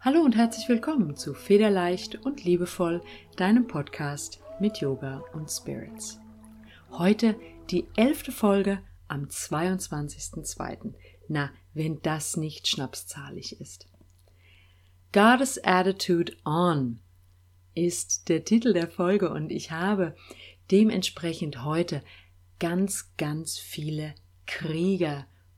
Hallo 0.00 0.20
und 0.22 0.36
herzlich 0.36 0.68
willkommen 0.68 1.14
zu 1.14 1.32
Federleicht 1.32 2.26
und 2.26 2.42
Liebevoll, 2.42 3.02
deinem 3.36 3.68
Podcast 3.68 4.40
mit 4.58 4.78
Yoga 4.78 5.22
und 5.32 5.48
Spirits. 5.48 6.18
Heute 6.90 7.36
die 7.70 7.86
elfte 7.94 8.32
Folge 8.32 8.82
am 9.06 9.26
22.02. 9.26 10.94
Na, 11.28 11.50
wenn 11.72 12.02
das 12.02 12.36
nicht 12.36 12.66
schnapszahlig 12.66 13.60
ist. 13.60 13.86
Goddess 15.12 15.60
Attitude 15.62 16.32
On 16.44 16.98
ist 17.74 18.28
der 18.28 18.44
Titel 18.44 18.72
der 18.72 18.88
Folge 18.88 19.30
und 19.30 19.52
ich 19.52 19.70
habe 19.70 20.16
dementsprechend 20.70 21.64
heute 21.64 22.02
ganz, 22.58 23.12
ganz 23.16 23.58
viele 23.58 24.14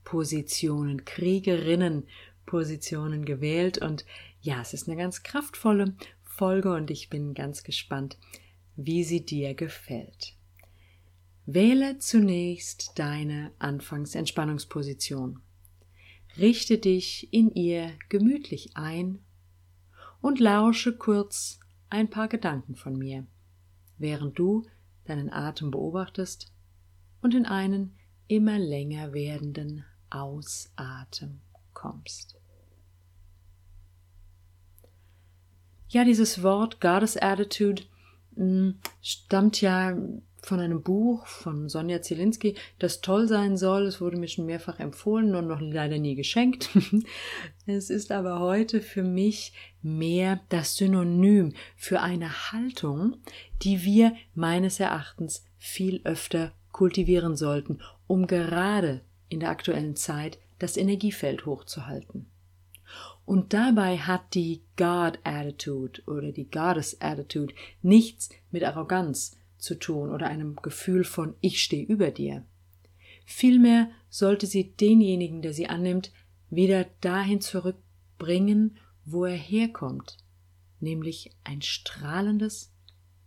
Kriegerpositionen, 0.05 1.03
Kriegerinnenpositionen 1.03 3.25
gewählt 3.25 3.79
und 3.79 4.05
ja, 4.39 4.61
es 4.61 4.73
ist 4.73 4.87
eine 4.87 4.97
ganz 4.97 5.23
kraftvolle 5.23 5.95
Folge 6.23 6.73
und 6.73 6.91
ich 6.91 7.09
bin 7.09 7.33
ganz 7.33 7.63
gespannt, 7.63 8.17
wie 8.75 9.03
sie 9.03 9.25
dir 9.25 9.55
gefällt. 9.55 10.35
Wähle 11.47 11.97
zunächst 11.97 12.91
deine 12.95 13.51
Anfangsentspannungsposition. 13.59 15.41
Richte 16.37 16.77
dich 16.77 17.33
in 17.33 17.51
ihr 17.53 17.91
gemütlich 18.09 18.71
ein 18.75 19.19
und 20.21 20.39
lausche 20.39 20.95
kurz 20.95 21.59
ein 21.89 22.09
paar 22.09 22.27
Gedanken 22.27 22.75
von 22.75 22.97
mir, 22.97 23.25
während 23.97 24.37
du 24.37 24.65
deinen 25.05 25.31
Atem 25.31 25.71
beobachtest 25.71 26.51
und 27.21 27.33
in 27.33 27.45
einen 27.45 27.95
immer 28.27 28.59
länger 28.59 29.13
werdenden 29.13 29.85
Ausatmen 30.09 31.41
kommst. 31.73 32.35
Ja, 35.89 36.03
dieses 36.03 36.43
Wort 36.43 36.81
Goddess 36.81 37.15
Attitude 37.17 37.83
mm, 38.35 38.71
stammt 39.01 39.61
ja 39.61 39.95
von 40.45 40.59
einem 40.59 40.83
Buch 40.83 41.25
von 41.25 41.69
Sonja 41.69 42.01
Zielinski, 42.01 42.55
das 42.79 43.01
toll 43.01 43.27
sein 43.27 43.57
soll. 43.57 43.85
Es 43.87 43.99
wurde 43.99 44.17
mir 44.17 44.27
schon 44.27 44.45
mehrfach 44.45 44.79
empfohlen 44.79 45.35
und 45.35 45.47
noch 45.47 45.59
leider 45.59 45.97
nie 45.97 46.15
geschenkt. 46.15 46.69
es 47.65 47.89
ist 47.89 48.11
aber 48.11 48.39
heute 48.39 48.81
für 48.81 49.03
mich 49.03 49.53
mehr 49.81 50.39
das 50.49 50.75
Synonym 50.75 51.53
für 51.75 52.01
eine 52.01 52.51
Haltung, 52.51 53.17
die 53.63 53.83
wir 53.83 54.15
meines 54.33 54.79
Erachtens 54.79 55.43
viel 55.57 56.01
öfter 56.03 56.51
kultivieren 56.71 57.35
sollten, 57.35 57.79
um 58.05 58.27
gerade 58.27 59.01
in 59.35 59.41
der 59.41 59.49
aktuellen 59.49 59.97
Zeit 59.97 60.39
das 60.59 60.77
Energiefeld 60.77 61.45
hochzuhalten. 61.45 62.27
Und 63.25 63.51
dabei 63.53 63.97
hat 63.97 64.33
die 64.33 64.61
God 64.77 65.19
Attitude 65.25 66.01
oder 66.07 66.31
die 66.31 66.49
Goddess 66.49 67.01
Attitude 67.01 67.53
nichts 67.81 68.29
mit 68.49 68.63
Arroganz 68.63 69.37
zu 69.57 69.75
tun 69.75 70.11
oder 70.11 70.27
einem 70.27 70.55
Gefühl 70.55 71.03
von 71.03 71.35
ich 71.41 71.61
stehe 71.61 71.85
über 71.85 72.11
dir. 72.11 72.45
Vielmehr 73.25 73.89
sollte 74.09 74.47
sie 74.47 74.71
denjenigen, 74.71 75.41
der 75.41 75.53
sie 75.53 75.67
annimmt, 75.67 76.13
wieder 76.49 76.85
dahin 77.01 77.41
zurückbringen, 77.41 78.77
wo 79.03 79.25
er 79.25 79.35
herkommt, 79.35 80.17
nämlich 80.79 81.35
ein 81.43 81.61
strahlendes, 81.61 82.71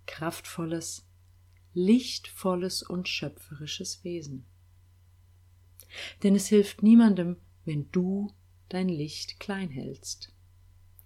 kraftvolles, 0.06 1.06
lichtvolles 1.74 2.82
und 2.82 3.08
schöpferisches 3.08 4.04
Wesen. 4.04 4.46
Denn 6.22 6.34
es 6.34 6.46
hilft 6.48 6.82
niemandem, 6.82 7.36
wenn 7.64 7.90
du 7.92 8.32
dein 8.68 8.88
Licht 8.88 9.40
klein 9.40 9.70
hältst, 9.70 10.32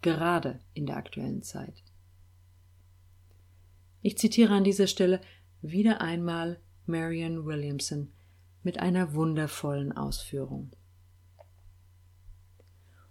gerade 0.00 0.60
in 0.74 0.86
der 0.86 0.96
aktuellen 0.96 1.42
Zeit. 1.42 1.82
Ich 4.00 4.18
zitiere 4.18 4.54
an 4.54 4.64
dieser 4.64 4.88
Stelle 4.88 5.20
wieder 5.60 6.00
einmal 6.00 6.60
Marion 6.86 7.46
Williamson 7.46 8.12
mit 8.64 8.80
einer 8.80 9.14
wundervollen 9.14 9.92
Ausführung. 9.92 10.72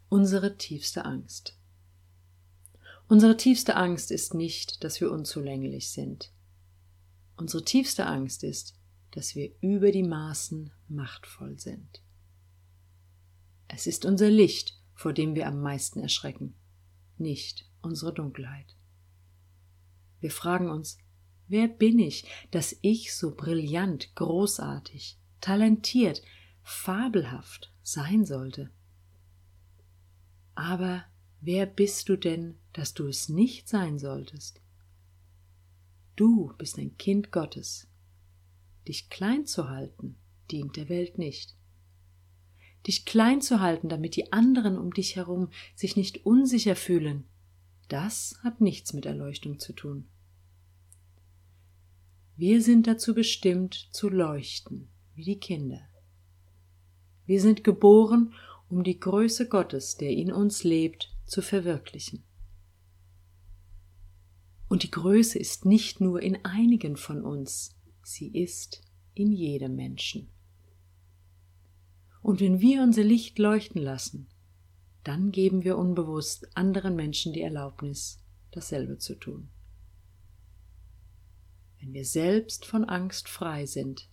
Unsere 0.10 0.58
tiefste 0.58 1.06
Angst. 1.06 1.58
Unsere 3.08 3.38
tiefste 3.38 3.76
Angst 3.76 4.12
ist 4.12 4.34
nicht, 4.34 4.84
dass 4.84 5.00
wir 5.00 5.12
unzulänglich 5.12 5.92
sind. 5.92 6.32
Unsere 7.38 7.64
tiefste 7.64 8.06
Angst 8.06 8.44
ist, 8.44 8.78
dass 9.12 9.36
wir 9.36 9.52
über 9.62 9.92
die 9.92 10.04
Maßen 10.04 10.72
machtvoll 10.88 11.60
sind. 11.60 12.02
Es 13.68 13.88
ist 13.88 14.06
unser 14.06 14.30
Licht, 14.30 14.78
vor 14.94 15.14
dem 15.14 15.36
wir 15.36 15.48
am 15.48 15.62
meisten 15.62 16.00
erschrecken, 16.00 16.56
nicht 17.18 17.70
unsere 17.82 18.14
Dunkelheit. 18.14 18.76
Wir 20.20 20.32
fragen 20.32 20.70
uns, 20.70 20.98
wer 21.48 21.68
bin 21.68 22.00
ich, 22.00 22.26
dass 22.52 22.76
ich 22.82 23.16
so 23.16 23.36
brillant, 23.36 24.16
großartig, 24.16 25.18
talentiert, 25.40 26.22
fabelhaft 26.64 27.74
sein 27.82 28.26
sollte? 28.26 28.70
Aber 30.54 31.04
wer 31.40 31.66
bist 31.66 32.10
du 32.10 32.18
denn, 32.18 32.58
dass 32.74 32.94
du 32.94 33.08
es 33.08 33.30
nicht 33.30 33.68
sein 33.68 33.98
solltest? 33.98 34.62
Du 36.16 36.54
bist 36.58 36.78
ein 36.78 36.98
Kind 36.98 37.32
Gottes. 37.32 37.88
Dich 38.88 39.10
klein 39.10 39.46
zu 39.46 39.70
halten, 39.70 40.16
dient 40.50 40.76
der 40.76 40.90
Welt 40.90 41.18
nicht 41.18 41.56
dich 42.88 43.06
klein 43.06 43.42
zu 43.42 43.60
halten, 43.60 43.90
damit 43.90 44.16
die 44.16 44.34
anderen 44.34 44.78
um 44.78 44.94
dich 44.94 45.16
herum 45.16 45.50
sich 45.76 45.96
nicht 45.96 46.26
unsicher 46.26 46.76
fühlen, 46.76 47.26
das 47.90 48.40
hat 48.44 48.62
nichts 48.62 48.94
mit 48.94 49.06
Erleuchtung 49.06 49.60
zu 49.60 49.74
tun. 49.74 50.08
Wir 52.36 52.62
sind 52.62 52.88
dazu 52.88 53.14
bestimmt 53.14 53.90
zu 53.92 54.10
leuchten, 54.10 54.88
wie 55.14 55.24
die 55.24 55.40
Kinder. 55.40 55.82
Wir 57.26 57.42
sind 57.42 57.64
geboren, 57.64 58.34
um 58.70 58.84
die 58.84 59.00
Größe 59.00 59.48
Gottes, 59.48 59.98
der 59.98 60.12
in 60.12 60.32
uns 60.32 60.64
lebt, 60.64 61.16
zu 61.26 61.42
verwirklichen. 61.42 62.24
Und 64.70 64.84
die 64.84 64.92
Größe 64.92 65.38
ist 65.38 65.66
nicht 65.66 66.00
nur 66.00 66.22
in 66.22 66.44
einigen 66.46 66.96
von 66.96 67.24
uns, 67.24 67.76
sie 68.04 68.28
ist 68.30 68.82
in 69.14 69.32
jedem 69.32 69.76
Menschen. 69.76 70.30
Und 72.22 72.40
wenn 72.40 72.60
wir 72.60 72.84
unser 72.84 73.04
Licht 73.04 73.40
leuchten 73.40 73.82
lassen, 73.82 74.28
dann 75.04 75.32
geben 75.32 75.64
wir 75.64 75.78
unbewusst 75.78 76.56
anderen 76.56 76.96
Menschen 76.96 77.34
die 77.34 77.42
Erlaubnis, 77.42 78.20
dasselbe 78.52 78.98
zu 79.00 79.16
tun. 79.16 79.50
Wenn 81.80 81.94
wir 81.94 82.06
selbst 82.06 82.66
von 82.66 82.86
Angst 82.86 83.28
frei 83.28 83.66
sind, 83.66 84.08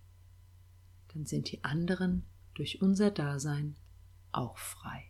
dann 1.12 1.26
sind 1.26 1.52
die 1.52 1.64
anderen 1.64 2.24
durch 2.54 2.80
unser 2.80 3.10
Dasein 3.10 3.76
auch 4.32 4.56
frei. 4.56 5.04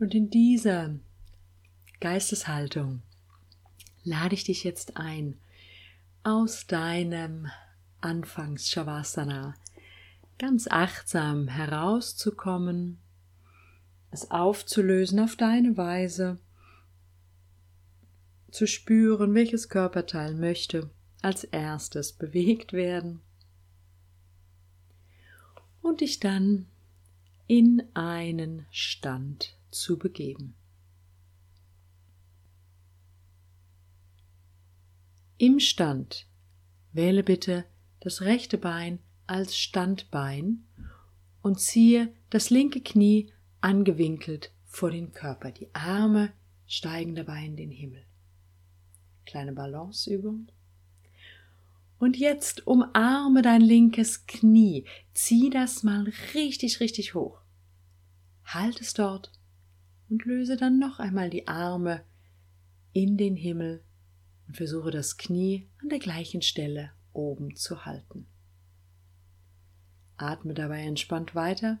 Und 0.00 0.14
in 0.14 0.30
dieser 0.30 0.98
Geisteshaltung 2.00 3.02
lade 4.04 4.34
ich 4.34 4.44
dich 4.44 4.64
jetzt 4.64 4.96
ein, 4.96 5.38
aus 6.22 6.66
deinem 6.66 7.48
Anfangs-Shavasana 8.00 9.54
ganz 10.38 10.66
achtsam 10.68 11.48
herauszukommen, 11.48 12.98
es 14.10 14.30
aufzulösen 14.30 15.20
auf 15.20 15.36
deine 15.36 15.76
Weise, 15.76 16.38
zu 18.50 18.66
spüren, 18.66 19.34
welches 19.34 19.68
Körperteil 19.68 20.34
möchte 20.34 20.90
als 21.22 21.44
erstes 21.44 22.12
bewegt 22.12 22.72
werden 22.72 23.20
und 25.80 26.00
dich 26.00 26.20
dann 26.20 26.66
in 27.46 27.82
einen 27.94 28.66
Stand 28.70 29.56
zu 29.70 29.98
begeben. 29.98 30.54
Im 35.42 35.58
Stand 35.58 36.28
wähle 36.92 37.24
bitte 37.24 37.64
das 37.98 38.20
rechte 38.20 38.58
Bein 38.58 39.00
als 39.26 39.56
Standbein 39.56 40.68
und 41.42 41.58
ziehe 41.58 42.14
das 42.30 42.50
linke 42.50 42.80
Knie 42.80 43.32
angewinkelt 43.60 44.52
vor 44.66 44.92
den 44.92 45.10
Körper. 45.10 45.50
Die 45.50 45.74
Arme 45.74 46.32
steigen 46.68 47.16
dabei 47.16 47.44
in 47.44 47.56
den 47.56 47.72
Himmel. 47.72 48.04
Kleine 49.26 49.52
Balanceübung. 49.52 50.46
Und 51.98 52.16
jetzt 52.16 52.64
umarme 52.64 53.42
dein 53.42 53.62
linkes 53.62 54.28
Knie. 54.28 54.84
Zieh 55.12 55.50
das 55.50 55.82
mal 55.82 56.06
richtig, 56.34 56.78
richtig 56.78 57.14
hoch. 57.14 57.40
Halt 58.44 58.80
es 58.80 58.94
dort 58.94 59.32
und 60.08 60.24
löse 60.24 60.56
dann 60.56 60.78
noch 60.78 61.00
einmal 61.00 61.30
die 61.30 61.48
Arme 61.48 62.04
in 62.92 63.16
den 63.16 63.34
Himmel 63.34 63.82
und 64.52 64.58
versuche 64.58 64.90
das 64.90 65.16
Knie 65.16 65.66
an 65.80 65.88
der 65.88 65.98
gleichen 65.98 66.42
Stelle 66.42 66.90
oben 67.14 67.56
zu 67.56 67.86
halten. 67.86 68.26
Atme 70.18 70.52
dabei 70.52 70.82
entspannt 70.82 71.34
weiter 71.34 71.78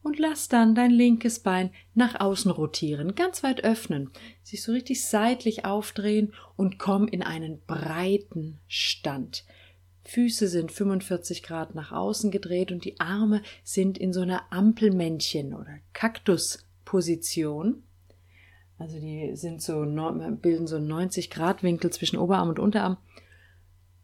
und 0.00 0.20
lass 0.20 0.46
dann 0.46 0.76
dein 0.76 0.92
linkes 0.92 1.40
Bein 1.40 1.72
nach 1.92 2.20
außen 2.20 2.52
rotieren, 2.52 3.16
ganz 3.16 3.42
weit 3.42 3.64
öffnen, 3.64 4.12
sich 4.44 4.62
so 4.62 4.70
richtig 4.70 5.04
seitlich 5.04 5.64
aufdrehen 5.64 6.32
und 6.54 6.78
komm 6.78 7.08
in 7.08 7.24
einen 7.24 7.60
breiten 7.66 8.60
Stand. 8.68 9.44
Füße 10.04 10.46
sind 10.46 10.70
45 10.70 11.42
Grad 11.42 11.74
nach 11.74 11.90
außen 11.90 12.30
gedreht 12.30 12.70
und 12.70 12.84
die 12.84 13.00
Arme 13.00 13.42
sind 13.64 13.98
in 13.98 14.12
so 14.12 14.20
einer 14.20 14.52
Ampelmännchen 14.52 15.52
oder 15.52 15.80
Kaktusposition. 15.94 17.82
Also 18.78 19.00
die 19.00 19.34
sind 19.36 19.62
so, 19.62 19.84
bilden 19.84 20.66
so 20.66 20.76
einen 20.76 20.88
90 20.88 21.30
Grad 21.30 21.62
Winkel 21.62 21.90
zwischen 21.90 22.18
Oberarm 22.18 22.50
und 22.50 22.58
Unterarm. 22.58 22.98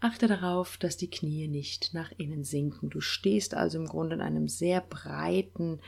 Achte 0.00 0.26
darauf, 0.26 0.78
dass 0.78 0.96
die 0.96 1.10
Knie 1.10 1.46
nicht 1.46 1.94
nach 1.94 2.10
innen 2.16 2.42
sinken. 2.42 2.90
Du 2.90 3.00
stehst 3.00 3.54
also 3.54 3.78
im 3.78 3.86
Grunde 3.86 4.16
in 4.16 4.20
einem 4.20 4.48
sehr 4.48 4.80
breiten, 4.80 5.80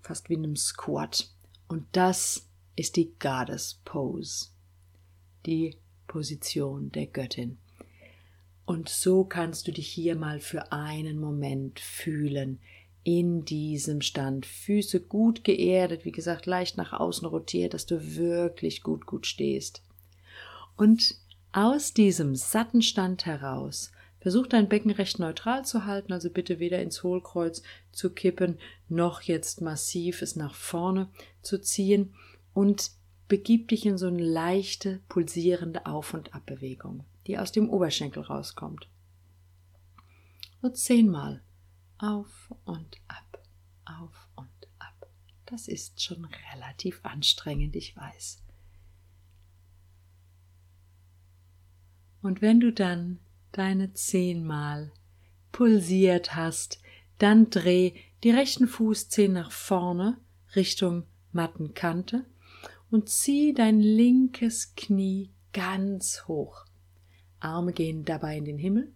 fast 0.00 0.28
wie 0.28 0.36
einem 0.36 0.56
Squat. 0.56 1.30
Und 1.66 1.86
das 1.92 2.46
ist 2.76 2.96
die 2.96 3.14
Goddess 3.18 3.80
Pose. 3.84 4.50
Die 5.44 5.76
Position 6.06 6.92
der 6.92 7.06
Göttin. 7.06 7.58
Und 8.64 8.88
so 8.88 9.24
kannst 9.24 9.66
du 9.66 9.72
dich 9.72 9.88
hier 9.88 10.14
mal 10.14 10.40
für 10.40 10.72
einen 10.72 11.18
Moment 11.18 11.80
fühlen 11.80 12.60
in 13.08 13.46
diesem 13.46 14.02
Stand. 14.02 14.44
Füße 14.44 15.00
gut 15.00 15.42
geerdet, 15.42 16.04
wie 16.04 16.12
gesagt, 16.12 16.44
leicht 16.44 16.76
nach 16.76 16.92
außen 16.92 17.26
rotiert, 17.26 17.72
dass 17.72 17.86
du 17.86 18.16
wirklich 18.16 18.82
gut, 18.82 19.06
gut 19.06 19.26
stehst. 19.26 19.82
Und 20.76 21.14
aus 21.52 21.94
diesem 21.94 22.36
satten 22.36 22.82
Stand 22.82 23.24
heraus 23.24 23.92
versuch 24.20 24.46
dein 24.46 24.68
Becken 24.68 24.90
recht 24.90 25.18
neutral 25.18 25.64
zu 25.64 25.86
halten, 25.86 26.12
also 26.12 26.28
bitte 26.28 26.58
weder 26.58 26.82
ins 26.82 27.02
Hohlkreuz 27.02 27.62
zu 27.92 28.10
kippen, 28.10 28.58
noch 28.90 29.22
jetzt 29.22 29.62
massiv 29.62 30.20
es 30.20 30.36
nach 30.36 30.54
vorne 30.54 31.08
zu 31.40 31.60
ziehen 31.60 32.12
und 32.52 32.90
begib 33.28 33.68
dich 33.68 33.86
in 33.86 33.96
so 33.96 34.08
eine 34.08 34.22
leichte, 34.22 35.00
pulsierende 35.08 35.86
Auf- 35.86 36.12
und 36.12 36.34
Abbewegung 36.34 37.04
die 37.28 37.38
aus 37.38 37.52
dem 37.52 37.70
Oberschenkel 37.70 38.24
rauskommt. 38.24 38.88
So 40.60 40.70
zehnmal 40.70 41.42
auf 41.98 42.54
und 42.64 42.96
ab, 43.08 43.42
auf 43.84 44.28
und 44.36 44.48
ab. 44.78 45.08
Das 45.46 45.68
ist 45.68 46.02
schon 46.02 46.26
relativ 46.52 47.00
anstrengend, 47.04 47.76
ich 47.76 47.96
weiß. 47.96 48.42
Und 52.22 52.42
wenn 52.42 52.60
du 52.60 52.72
dann 52.72 53.20
deine 53.52 53.92
zehnmal 53.92 54.92
pulsiert 55.52 56.34
hast, 56.34 56.80
dann 57.18 57.50
dreh 57.50 57.94
die 58.22 58.30
rechten 58.30 58.68
Fußzehen 58.68 59.32
nach 59.32 59.50
vorne 59.52 60.18
Richtung 60.54 61.04
Mattenkante 61.32 62.24
und 62.90 63.08
zieh 63.08 63.52
dein 63.54 63.80
linkes 63.80 64.74
Knie 64.74 65.30
ganz 65.52 66.26
hoch. 66.26 66.64
Arme 67.40 67.72
gehen 67.72 68.04
dabei 68.04 68.36
in 68.36 68.44
den 68.44 68.58
Himmel. 68.58 68.92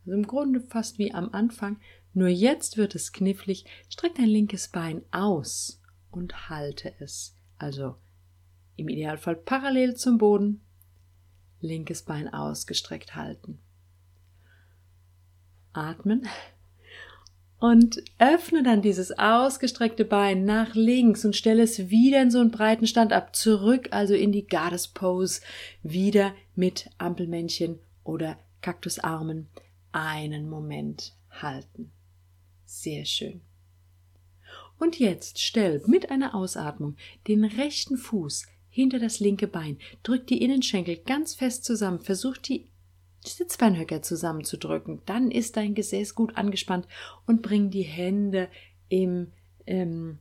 Also 0.00 0.12
im 0.12 0.26
Grunde 0.26 0.60
fast 0.60 0.98
wie 0.98 1.12
am 1.12 1.30
Anfang, 1.32 1.78
nur 2.12 2.28
jetzt 2.28 2.76
wird 2.76 2.94
es 2.94 3.12
knifflig. 3.12 3.64
Streck 3.88 4.14
dein 4.16 4.28
linkes 4.28 4.68
Bein 4.68 5.02
aus 5.12 5.80
und 6.10 6.48
halte 6.48 6.92
es. 7.00 7.36
Also 7.56 7.96
im 8.76 8.88
Idealfall 8.88 9.36
parallel 9.36 9.94
zum 9.94 10.18
Boden. 10.18 10.62
Linkes 11.60 12.02
Bein 12.02 12.32
ausgestreckt 12.32 13.14
halten. 13.14 13.58
Atmen 15.72 16.26
und 17.60 18.02
öffne 18.18 18.62
dann 18.62 18.80
dieses 18.80 19.16
ausgestreckte 19.16 20.06
Bein 20.06 20.44
nach 20.44 20.74
links 20.74 21.24
und 21.24 21.36
stelle 21.36 21.62
es 21.62 21.90
wieder 21.90 22.22
in 22.22 22.30
so 22.30 22.40
einen 22.40 22.50
breiten 22.50 22.86
Stand 22.86 23.12
ab, 23.12 23.36
zurück 23.36 23.88
also 23.92 24.14
in 24.14 24.32
die 24.32 24.46
Goddess 24.46 24.88
Pose, 24.88 25.42
wieder 25.82 26.34
mit 26.56 26.90
Ampelmännchen 26.98 27.78
oder 28.02 28.38
Kaktusarmen 28.62 29.48
einen 29.92 30.48
Moment 30.48 31.14
halten. 31.30 31.92
Sehr 32.70 33.04
schön. 33.04 33.40
Und 34.78 35.00
jetzt 35.00 35.40
stell 35.40 35.82
mit 35.86 36.12
einer 36.12 36.36
Ausatmung 36.36 36.96
den 37.26 37.44
rechten 37.44 37.98
Fuß 37.98 38.46
hinter 38.68 39.00
das 39.00 39.18
linke 39.18 39.48
Bein, 39.48 39.76
drück 40.04 40.28
die 40.28 40.40
Innenschenkel 40.40 40.98
ganz 40.98 41.34
fest 41.34 41.64
zusammen, 41.64 41.98
versuch 41.98 42.36
die 42.36 42.70
Sitzbeinhöcker 43.26 44.02
zusammenzudrücken. 44.02 45.02
Dann 45.04 45.32
ist 45.32 45.56
dein 45.56 45.74
Gesäß 45.74 46.14
gut 46.14 46.36
angespannt 46.36 46.86
und 47.26 47.42
bring 47.42 47.70
die 47.70 47.82
Hände 47.82 48.48
im 48.88 49.32
ähm, 49.66 50.20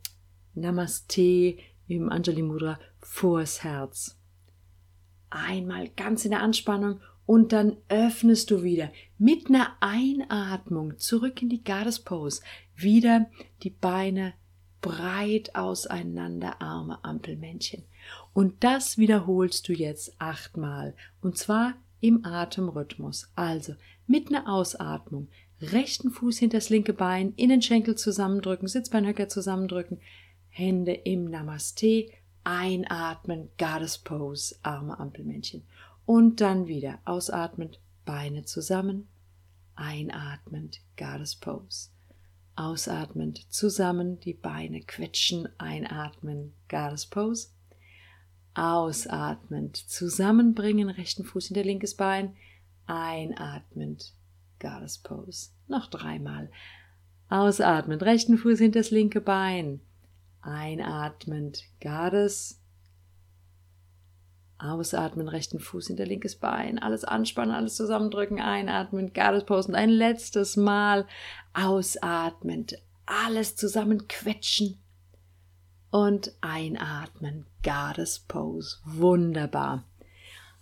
Namaste, 0.55 1.55
im 1.87 2.09
Anjali 2.09 2.41
Mudra 2.41 2.79
vors 2.99 3.63
Herz. 3.63 4.17
Einmal 5.29 5.89
ganz 5.89 6.25
in 6.25 6.31
der 6.31 6.41
Anspannung 6.41 6.99
und 7.29 7.53
dann 7.53 7.77
öffnest 7.89 8.49
du 8.49 8.63
wieder 8.63 8.91
mit 9.19 9.49
einer 9.49 9.77
Einatmung 9.81 10.97
zurück 10.97 11.43
in 11.43 11.49
die 11.49 11.63
Goddess 11.63 11.99
Pose. 11.99 12.41
Wieder 12.75 13.29
die 13.61 13.69
Beine 13.69 14.33
breit 14.81 15.53
auseinander, 15.53 16.59
Arme, 16.59 17.03
Ampelmännchen. 17.03 17.83
Und 18.33 18.63
das 18.63 18.97
wiederholst 18.97 19.67
du 19.67 19.73
jetzt 19.73 20.15
achtmal. 20.17 20.95
Und 21.21 21.37
zwar 21.37 21.75
im 21.99 22.25
Atemrhythmus. 22.25 23.31
Also 23.35 23.75
mit 24.07 24.29
einer 24.29 24.51
Ausatmung 24.51 25.27
rechten 25.61 26.09
Fuß 26.09 26.39
hinter 26.39 26.57
das 26.57 26.71
linke 26.71 26.93
Bein, 26.93 27.33
Innenschenkel 27.35 27.93
zusammendrücken, 27.93 28.67
Sitzbeinhöcker 28.67 29.29
zusammendrücken, 29.29 29.99
Hände 30.49 30.93
im 30.93 31.25
Namaste, 31.25 32.07
einatmen, 32.43 33.49
Goddess 33.59 33.99
Pose, 33.99 34.55
Arme 34.63 34.99
Ampelmännchen. 34.99 35.61
Und 36.09 36.41
dann 36.41 36.65
wieder 36.65 36.97
ausatmend, 37.05 37.79
Beine 38.03 38.43
zusammen, 38.43 39.07
einatmend, 39.75 40.81
Goddess 40.97 41.35
Pose. 41.35 41.89
Ausatmend 42.55 43.53
zusammen, 43.53 44.19
die 44.19 44.33
Beine 44.33 44.81
quetschen, 44.81 45.47
einatmen, 45.59 46.55
Goddess 46.67 47.05
Pose. 47.05 47.49
Ausatmend 48.55 49.77
zusammenbringen, 49.77 50.89
rechten 50.89 51.25
Fuß 51.25 51.49
hinter 51.49 51.63
linkes 51.63 51.93
Bein. 51.93 52.35
Einatmend, 52.87 54.15
Goddess 54.57 54.97
Pose. 54.97 55.51
Noch 55.67 55.91
dreimal. 55.91 56.49
Ausatmend, 57.29 58.01
rechten 58.01 58.39
Fuß 58.39 58.57
hinter 58.57 58.79
das 58.79 58.89
linke 58.89 59.21
Bein. 59.21 59.79
Einatmend, 60.41 61.65
Goddess. 61.79 62.58
Ausatmen, 64.59 65.29
rechten 65.29 65.59
Fuß 65.59 65.87
hinter 65.87 66.05
linkes 66.05 66.35
Bein. 66.35 66.79
Alles 66.79 67.05
anspannen, 67.05 67.55
alles 67.55 67.75
zusammendrücken. 67.75 68.41
Einatmen, 68.41 69.13
Pose. 69.45 69.69
Und 69.69 69.75
ein 69.75 69.89
letztes 69.89 70.57
Mal 70.57 71.07
ausatmend, 71.53 72.77
alles 73.05 73.55
zusammenquetschen 73.55 74.77
und 75.91 76.33
einatmen. 76.41 77.45
Goddess 77.63 78.19
Pose. 78.19 78.77
Wunderbar. 78.85 79.85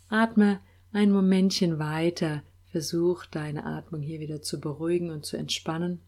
Atme 0.10 0.60
ein 0.94 1.12
Momentchen 1.12 1.80
weiter. 1.80 2.44
Versuch 2.72 3.26
deine 3.26 3.66
Atmung 3.66 4.02
hier 4.02 4.20
wieder 4.20 4.42
zu 4.42 4.60
beruhigen 4.60 5.10
und 5.10 5.26
zu 5.26 5.38
entspannen. 5.38 6.02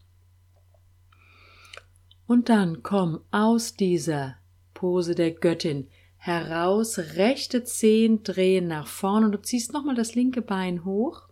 Und 2.28 2.50
dann 2.50 2.84
komm 2.84 3.22
aus 3.32 3.76
dieser 3.76 4.36
Pose 4.76 5.16
der 5.16 5.32
Göttin 5.32 5.88
heraus, 6.20 7.00
rechte 7.16 7.64
Zehen 7.64 8.24
drehen 8.24 8.68
nach 8.68 8.88
vorne 8.88 9.28
und 9.28 9.32
du 9.32 9.42
ziehst 9.42 9.74
nochmal 9.74 9.96
das 9.96 10.16
linke 10.16 10.42
Bein 10.42 10.86
hoch 10.86 11.30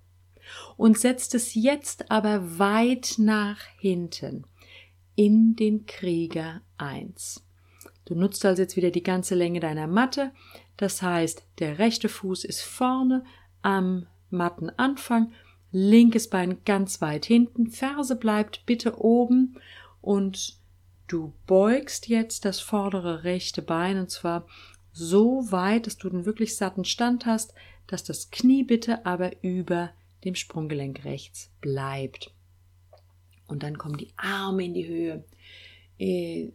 und 0.77 0.97
setzt 0.97 1.35
es 1.35 1.53
jetzt 1.53 2.09
aber 2.09 2.57
weit 2.57 3.15
nach 3.17 3.59
hinten 3.79 4.45
in 5.15 5.55
den 5.55 5.85
Krieger 5.85 6.61
1. 6.77 7.43
Du 8.05 8.15
nutzt 8.15 8.45
also 8.45 8.61
jetzt 8.61 8.77
wieder 8.77 8.91
die 8.91 9.03
ganze 9.03 9.35
Länge 9.35 9.59
deiner 9.59 9.87
Matte. 9.87 10.31
Das 10.77 11.01
heißt, 11.01 11.43
der 11.59 11.79
rechte 11.79 12.07
Fuß 12.07 12.45
ist 12.45 12.61
vorne 12.61 13.25
am 13.61 14.07
Mattenanfang, 14.29 15.33
linkes 15.71 16.29
Bein 16.29 16.63
ganz 16.63 17.01
weit 17.01 17.25
hinten, 17.25 17.67
Ferse 17.67 18.15
bleibt 18.15 18.65
bitte 18.65 19.01
oben 19.01 19.59
und 20.01 20.57
du 21.07 21.33
beugst 21.45 22.07
jetzt 22.07 22.45
das 22.45 22.59
vordere 22.59 23.23
rechte 23.23 23.61
Bein 23.61 23.99
und 23.99 24.09
zwar 24.09 24.45
so 24.97 25.51
weit, 25.51 25.87
dass 25.87 25.97
du 25.97 26.09
einen 26.09 26.25
wirklich 26.25 26.55
satten 26.55 26.85
Stand 26.85 27.25
hast, 27.25 27.53
dass 27.85 28.03
das 28.03 28.31
Knie 28.31 28.63
bitte 28.63 29.05
aber 29.05 29.43
über 29.43 29.91
dem 30.23 30.35
Sprunggelenk 30.35 31.05
rechts 31.05 31.51
bleibt. 31.61 32.33
Und 33.47 33.63
dann 33.63 33.77
kommen 33.77 33.97
die 33.97 34.11
Arme 34.17 34.65
in 34.65 34.73
die 34.73 34.87
Höhe. 34.87 35.23
Äh, 35.99 36.49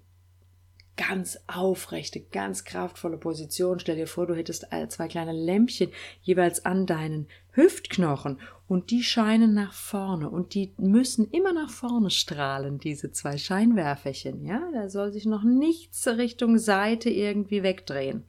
ganz 0.97 1.39
aufrechte, 1.47 2.21
ganz 2.21 2.65
kraftvolle 2.65 3.17
Position. 3.17 3.81
Stell 3.81 3.97
dir 3.97 4.07
vor, 4.07 4.27
du 4.27 4.35
hättest 4.35 4.67
zwei 4.89 5.09
kleine 5.09 5.33
Lämpchen 5.33 5.91
jeweils 6.21 6.65
an 6.67 6.87
deinen 6.87 7.29
Hüftknochen 7.53 8.41
und 8.67 8.91
die 8.91 9.03
scheinen 9.03 9.53
nach 9.53 9.75
vorne 9.75 10.31
und 10.31 10.55
die 10.55 10.75
müssen 10.79 11.31
immer 11.31 11.53
nach 11.53 11.71
vorne 11.71 12.11
strahlen, 12.11 12.79
diese 12.79 13.13
zwei 13.13 13.37
Scheinwerferchen. 13.37 14.45
Ja, 14.45 14.71
da 14.73 14.89
soll 14.89 15.13
sich 15.13 15.27
noch 15.27 15.45
nichts 15.45 16.07
Richtung 16.09 16.59
Seite 16.59 17.11
irgendwie 17.11 17.63
wegdrehen. 17.63 18.25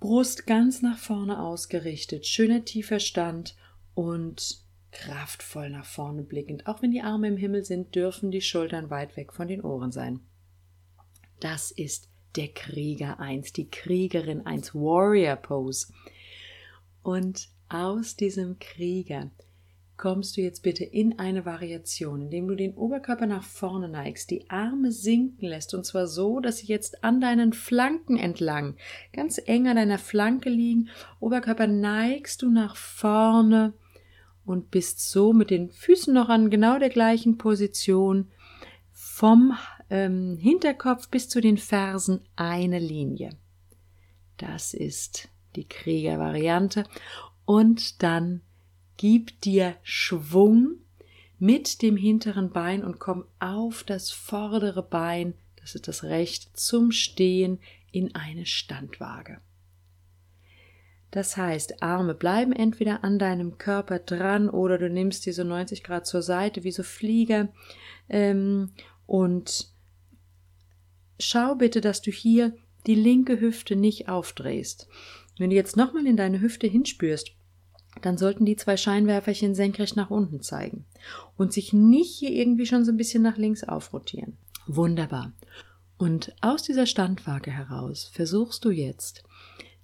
Brust 0.00 0.46
ganz 0.46 0.82
nach 0.82 0.98
vorne 0.98 1.40
ausgerichtet, 1.40 2.26
schöner 2.26 2.64
tiefer 2.64 3.00
Stand 3.00 3.56
und 3.94 4.60
kraftvoll 4.92 5.70
nach 5.70 5.86
vorne 5.86 6.22
blickend. 6.22 6.66
Auch 6.66 6.82
wenn 6.82 6.90
die 6.90 7.02
Arme 7.02 7.28
im 7.28 7.36
Himmel 7.36 7.64
sind, 7.64 7.94
dürfen 7.94 8.30
die 8.30 8.42
Schultern 8.42 8.90
weit 8.90 9.16
weg 9.16 9.32
von 9.32 9.48
den 9.48 9.62
Ohren 9.62 9.90
sein. 9.90 10.20
Das 11.40 11.70
ist 11.70 12.08
der 12.36 12.48
Krieger 12.48 13.18
1, 13.18 13.52
die 13.52 13.70
Kriegerin 13.70 14.46
1, 14.46 14.74
Warrior 14.74 15.36
Pose. 15.36 15.92
Und 17.02 17.48
aus 17.68 18.16
diesem 18.16 18.58
Krieger 18.58 19.30
kommst 19.98 20.36
du 20.36 20.40
jetzt 20.40 20.62
bitte 20.62 20.84
in 20.84 21.18
eine 21.18 21.44
Variation, 21.44 22.22
indem 22.22 22.48
du 22.48 22.54
den 22.54 22.74
Oberkörper 22.74 23.26
nach 23.26 23.42
vorne 23.42 23.88
neigst, 23.88 24.30
die 24.30 24.48
Arme 24.48 24.92
sinken 24.92 25.46
lässt, 25.46 25.74
und 25.74 25.84
zwar 25.84 26.06
so, 26.06 26.40
dass 26.40 26.58
sie 26.58 26.66
jetzt 26.66 27.02
an 27.02 27.20
deinen 27.20 27.52
Flanken 27.52 28.16
entlang, 28.16 28.76
ganz 29.12 29.40
eng 29.44 29.66
an 29.66 29.76
deiner 29.76 29.98
Flanke 29.98 30.48
liegen. 30.48 30.88
Oberkörper 31.20 31.66
neigst 31.66 32.42
du 32.42 32.50
nach 32.50 32.76
vorne 32.76 33.74
und 34.46 34.70
bist 34.70 35.10
so 35.10 35.32
mit 35.32 35.50
den 35.50 35.68
Füßen 35.68 36.14
noch 36.14 36.28
an 36.28 36.48
genau 36.48 36.78
der 36.78 36.90
gleichen 36.90 37.36
Position 37.36 38.30
vom 38.92 39.52
ähm, 39.90 40.38
Hinterkopf 40.40 41.08
bis 41.08 41.28
zu 41.28 41.40
den 41.40 41.58
Fersen 41.58 42.20
eine 42.36 42.78
Linie. 42.78 43.30
Das 44.36 44.74
ist 44.74 45.28
die 45.56 45.66
Kriegervariante. 45.66 46.84
Und 47.48 48.02
dann 48.02 48.42
gib 48.98 49.40
dir 49.40 49.76
Schwung 49.82 50.80
mit 51.38 51.80
dem 51.80 51.96
hinteren 51.96 52.50
Bein 52.50 52.84
und 52.84 52.98
komm 52.98 53.24
auf 53.38 53.84
das 53.84 54.10
vordere 54.10 54.82
Bein, 54.82 55.32
das 55.56 55.74
ist 55.74 55.88
das 55.88 56.04
rechte, 56.04 56.52
zum 56.52 56.92
Stehen 56.92 57.58
in 57.90 58.14
eine 58.14 58.44
Standwaage. 58.44 59.40
Das 61.10 61.38
heißt, 61.38 61.82
Arme 61.82 62.14
bleiben 62.14 62.52
entweder 62.52 63.02
an 63.02 63.18
deinem 63.18 63.56
Körper 63.56 63.98
dran 63.98 64.50
oder 64.50 64.76
du 64.76 64.90
nimmst 64.90 65.24
diese 65.24 65.46
90 65.46 65.82
Grad 65.82 66.06
zur 66.06 66.20
Seite 66.20 66.64
wie 66.64 66.72
so 66.72 66.82
Flieger 66.82 67.48
ähm, 68.10 68.72
und 69.06 69.72
schau 71.18 71.54
bitte, 71.54 71.80
dass 71.80 72.02
du 72.02 72.10
hier 72.10 72.54
die 72.86 72.94
linke 72.94 73.40
Hüfte 73.40 73.74
nicht 73.74 74.10
aufdrehst. 74.10 74.86
Wenn 75.38 75.48
du 75.48 75.56
jetzt 75.56 75.78
nochmal 75.78 76.06
in 76.06 76.18
deine 76.18 76.42
Hüfte 76.42 76.66
hinspürst, 76.66 77.37
dann 78.02 78.18
sollten 78.18 78.44
die 78.44 78.56
zwei 78.56 78.76
Scheinwerferchen 78.76 79.54
senkrecht 79.54 79.96
nach 79.96 80.10
unten 80.10 80.40
zeigen 80.40 80.84
und 81.36 81.52
sich 81.52 81.72
nicht 81.72 82.18
hier 82.18 82.30
irgendwie 82.30 82.66
schon 82.66 82.84
so 82.84 82.92
ein 82.92 82.96
bisschen 82.96 83.22
nach 83.22 83.36
links 83.36 83.64
aufrotieren. 83.64 84.36
Wunderbar. 84.66 85.32
Und 85.96 86.34
aus 86.40 86.62
dieser 86.62 86.86
Standwaage 86.86 87.50
heraus 87.50 88.10
versuchst 88.12 88.64
du 88.64 88.70
jetzt, 88.70 89.24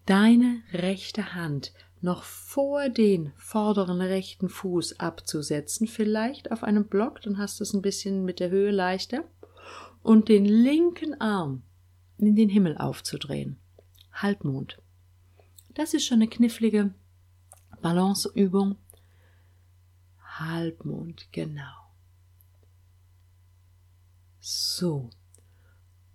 deine 0.06 0.62
rechte 0.73 1.35
Hand 1.35 1.73
noch 2.00 2.23
vor 2.23 2.90
den 2.90 3.33
vorderen 3.37 4.00
rechten 4.00 4.49
Fuß 4.49 5.00
abzusetzen, 5.00 5.87
vielleicht 5.87 6.52
auf 6.52 6.62
einem 6.62 6.87
Block, 6.87 7.23
dann 7.23 7.38
hast 7.38 7.59
du 7.59 7.64
es 7.64 7.73
ein 7.73 7.83
bisschen 7.83 8.25
mit 8.25 8.40
der 8.40 8.50
Höhe 8.50 8.71
leichter 8.71 9.25
und 10.02 10.28
den 10.28 10.44
linken 10.44 11.21
Arm 11.21 11.62
in 12.18 12.37
den 12.37 12.50
Himmel 12.50 12.76
aufzudrehen. 12.76 13.56
Halbmond. 14.12 14.78
Das 15.73 15.94
ist 15.94 16.04
schon 16.04 16.18
eine 16.18 16.28
knifflige 16.28 16.94
Balanceübung. 17.84 18.76
Halbmond, 20.38 21.28
genau. 21.32 21.92
So. 24.40 25.10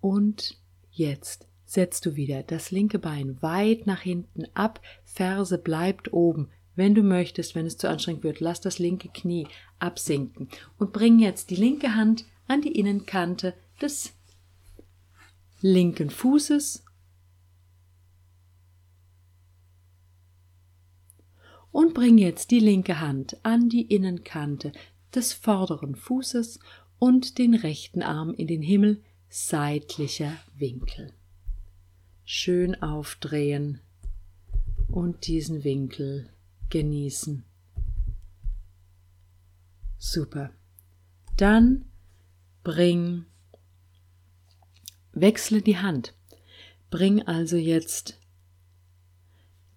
Und 0.00 0.58
jetzt 0.90 1.46
setzt 1.66 2.06
du 2.06 2.16
wieder 2.16 2.42
das 2.42 2.72
linke 2.72 2.98
Bein 2.98 3.40
weit 3.40 3.86
nach 3.86 4.00
hinten 4.00 4.46
ab, 4.52 4.80
Ferse 5.04 5.58
bleibt 5.58 6.12
oben. 6.12 6.48
Wenn 6.74 6.96
du 6.96 7.04
möchtest, 7.04 7.54
wenn 7.54 7.66
es 7.66 7.76
zu 7.76 7.88
anstrengend 7.88 8.24
wird, 8.24 8.40
lass 8.40 8.60
das 8.60 8.80
linke 8.80 9.08
Knie 9.08 9.46
absinken 9.78 10.48
und 10.76 10.92
bring 10.92 11.20
jetzt 11.20 11.50
die 11.50 11.56
linke 11.56 11.94
Hand 11.94 12.24
an 12.48 12.62
die 12.62 12.76
Innenkante 12.76 13.54
des 13.80 14.12
linken 15.60 16.10
Fußes 16.10 16.84
und 21.72 21.94
bring 21.94 22.18
jetzt 22.18 22.50
die 22.50 22.60
linke 22.60 23.00
Hand 23.00 23.36
an 23.44 23.68
die 23.68 23.82
Innenkante 23.82 24.72
des 25.14 25.32
vorderen 25.32 25.94
Fußes 25.94 26.58
und 26.98 27.38
den 27.38 27.54
rechten 27.54 28.02
Arm 28.02 28.34
in 28.34 28.46
den 28.46 28.62
Himmel, 28.62 29.02
seitlicher 29.28 30.32
Winkel. 30.56 31.12
Schön 32.24 32.80
aufdrehen 32.82 33.80
und 34.88 35.26
diesen 35.26 35.64
Winkel 35.64 36.30
genießen. 36.68 37.44
Super. 39.98 40.50
Dann 41.36 41.84
bring 42.62 43.24
Wechsle 45.12 45.62
die 45.62 45.78
Hand. 45.78 46.14
Bring 46.90 47.22
also 47.22 47.56
jetzt 47.56 48.18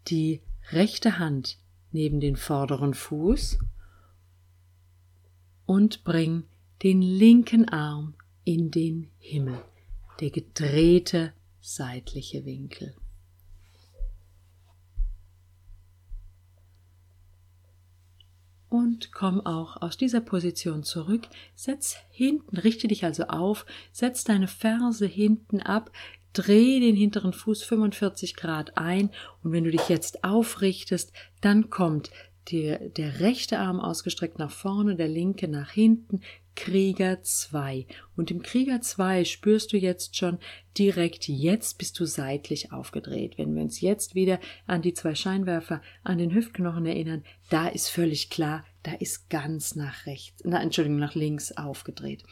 die 0.08 0.42
rechte 0.72 1.20
Hand 1.20 1.58
neben 1.94 2.20
den 2.20 2.36
vorderen 2.36 2.94
Fuß 2.94 3.60
und 5.66 6.04
bring 6.04 6.44
den 6.84 7.02
linken 7.02 7.70
Arm 7.70 8.16
in 8.44 8.72
den 8.72 9.10
Himmel, 9.20 9.64
der 10.20 10.32
gedrehte 10.32 11.34
seitliche 11.62 12.46
Winkel. 12.46 12.94
und 18.74 19.12
komm 19.12 19.46
auch 19.46 19.84
aus 19.84 19.98
dieser 19.98 20.20
Position 20.20 20.82
zurück. 20.82 21.28
Setz 21.54 21.96
hinten, 22.10 22.58
richte 22.58 22.88
dich 22.88 23.06
also 23.06 23.26
auf, 23.26 23.68
setz 23.92 24.24
deine 24.24 24.48
Ferse 24.48 25.06
hinten 25.06 25.62
ab, 25.62 25.92
dreh 26.34 26.80
den 26.80 26.96
hinteren 26.96 27.34
Fuß 27.34 27.64
45 27.64 28.36
Grad 28.36 28.78
ein 28.78 29.10
und 29.44 29.52
wenn 29.52 29.64
du 29.64 29.72
dich 29.72 29.90
jetzt 29.90 30.24
aufrichtest, 30.24 31.14
dann 31.42 31.70
kommt 31.70 32.12
der, 32.52 32.90
der 32.90 33.20
rechte 33.20 33.60
Arm 33.60 33.80
ausgestreckt 33.80 34.38
nach 34.38 34.52
vorne, 34.52 34.96
der 34.96 35.08
linke 35.08 35.48
nach 35.48 35.72
hinten, 35.72 36.22
Krieger 36.56 37.24
2. 37.24 37.88
Und 38.16 38.30
im 38.30 38.44
Krieger 38.44 38.82
2 38.82 39.26
spürst 39.26 39.74
du 39.74 39.78
jetzt 39.78 40.16
schon 40.16 40.38
direkt, 40.78 41.28
jetzt 41.28 41.78
bist 41.78 42.00
du 42.00 42.06
seitlich 42.06 42.72
aufgedreht. 42.72 43.38
Wenn 43.38 43.56
wir 43.56 43.64
uns 43.64 43.82
jetzt 43.82 44.14
wieder 44.14 44.40
an 44.68 44.82
die 44.82 44.94
zwei 44.94 45.16
Scheinwerfer 45.16 45.82
an 46.04 46.18
den 46.18 46.34
Hüftknochen 46.34 46.86
erinnern, 46.86 47.24
da 47.50 47.68
ist 47.68 47.90
völlig 47.90 48.30
klar, 48.30 48.66
da 48.84 48.94
ist 48.94 49.30
ganz 49.30 49.76
nach 49.76 50.06
rechts, 50.06 50.44
na, 50.46 50.62
Entschuldigung, 50.62 51.00
nach 51.00 51.16
links 51.16 51.52
aufgedreht. 51.54 52.24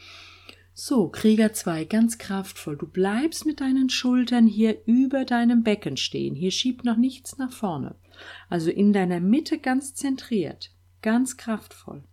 So, 0.74 1.08
Krieger 1.08 1.52
2, 1.52 1.84
ganz 1.84 2.16
kraftvoll. 2.16 2.78
Du 2.78 2.86
bleibst 2.86 3.44
mit 3.44 3.60
deinen 3.60 3.90
Schultern 3.90 4.46
hier 4.46 4.78
über 4.86 5.26
deinem 5.26 5.62
Becken 5.62 5.98
stehen. 5.98 6.34
Hier 6.34 6.50
schiebt 6.50 6.84
noch 6.84 6.96
nichts 6.96 7.36
nach 7.36 7.52
vorne. 7.52 7.94
Also 8.48 8.70
in 8.70 8.94
deiner 8.94 9.20
Mitte 9.20 9.58
ganz 9.58 9.94
zentriert, 9.94 10.70
ganz 11.02 11.36
kraftvoll. 11.36 12.04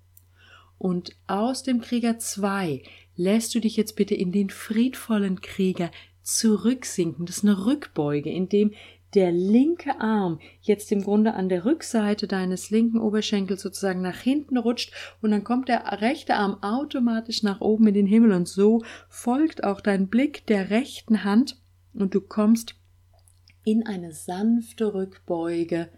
Und 0.78 1.16
aus 1.28 1.64
dem 1.64 1.80
Krieger 1.80 2.20
2 2.20 2.84
lässt 3.16 3.56
du 3.56 3.62
dich 3.62 3.78
jetzt 3.78 3.96
bitte 3.96 4.16
in 4.16 4.34
den 4.34 4.50
friedvollen 4.50 5.40
Krieger 5.40 5.90
zurücksinken. 6.22 7.26
Das 7.26 7.38
ist 7.38 7.44
eine 7.44 7.66
Rückbeuge, 7.66 8.30
in 8.30 8.50
dem 8.50 8.74
der 9.14 9.32
linke 9.32 10.00
Arm 10.00 10.40
jetzt 10.62 10.92
im 10.92 11.04
Grunde 11.04 11.34
an 11.34 11.50
der 11.50 11.66
Rückseite 11.66 12.28
deines 12.28 12.70
linken 12.70 13.00
Oberschenkels 13.00 13.62
sozusagen 13.62 14.02
nach 14.02 14.20
hinten 14.20 14.58
rutscht 14.58 14.94
und 15.22 15.32
dann 15.32 15.44
kommt 15.44 15.68
der 15.68 16.02
rechte 16.02 16.36
Arm 16.36 16.62
automatisch 16.62 17.44
nach 17.44 17.62
oben 17.62 17.88
in 17.88 17.94
den 17.96 18.06
Himmel 18.06 18.34
und 18.34 18.48
so 18.48 18.84
folgt 19.10 19.64
auch 19.64 19.82
dein 19.82 20.08
Blick 20.10 20.46
der 20.48 20.70
rechten 20.70 21.24
Hand 21.24 21.60
und 21.94 22.14
du 22.14 22.22
kommst 22.22 22.76
in 23.64 23.86
eine 23.86 24.14
sanfte 24.14 24.94
Rückbeuge. 24.94 25.90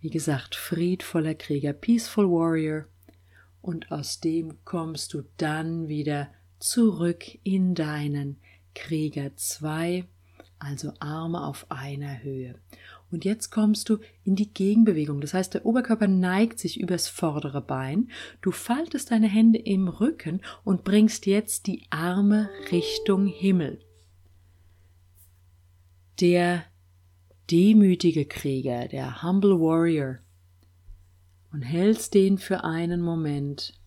Wie 0.00 0.10
gesagt, 0.10 0.54
friedvoller 0.54 1.34
Krieger, 1.34 1.72
peaceful 1.72 2.30
warrior 2.30 2.86
und 3.60 3.90
aus 3.90 4.20
dem 4.20 4.64
kommst 4.64 5.12
du 5.12 5.22
dann 5.36 5.88
wieder 5.88 6.30
zurück 6.58 7.24
in 7.42 7.74
deinen 7.74 8.38
Krieger 8.74 9.34
2, 9.36 10.06
also 10.60 10.92
Arme 11.00 11.44
auf 11.44 11.66
einer 11.70 12.22
Höhe. 12.22 12.54
Und 13.10 13.24
jetzt 13.24 13.50
kommst 13.50 13.88
du 13.88 13.98
in 14.24 14.36
die 14.36 14.52
Gegenbewegung. 14.52 15.20
Das 15.20 15.34
heißt, 15.34 15.54
der 15.54 15.66
Oberkörper 15.66 16.06
neigt 16.06 16.60
sich 16.60 16.78
übers 16.78 17.08
vordere 17.08 17.60
Bein. 17.60 18.10
Du 18.40 18.52
faltest 18.52 19.10
deine 19.10 19.26
Hände 19.26 19.58
im 19.58 19.88
Rücken 19.88 20.40
und 20.62 20.84
bringst 20.84 21.26
jetzt 21.26 21.66
die 21.66 21.86
Arme 21.90 22.48
Richtung 22.70 23.26
Himmel. 23.26 23.80
Der 26.20 26.64
demütige 27.50 28.26
Krieger, 28.26 28.86
der 28.86 29.22
Humble 29.22 29.58
Warrior, 29.58 30.18
und 31.52 31.62
hältst 31.62 32.14
den 32.14 32.38
für 32.38 32.62
einen 32.62 33.00
Moment 33.00 33.79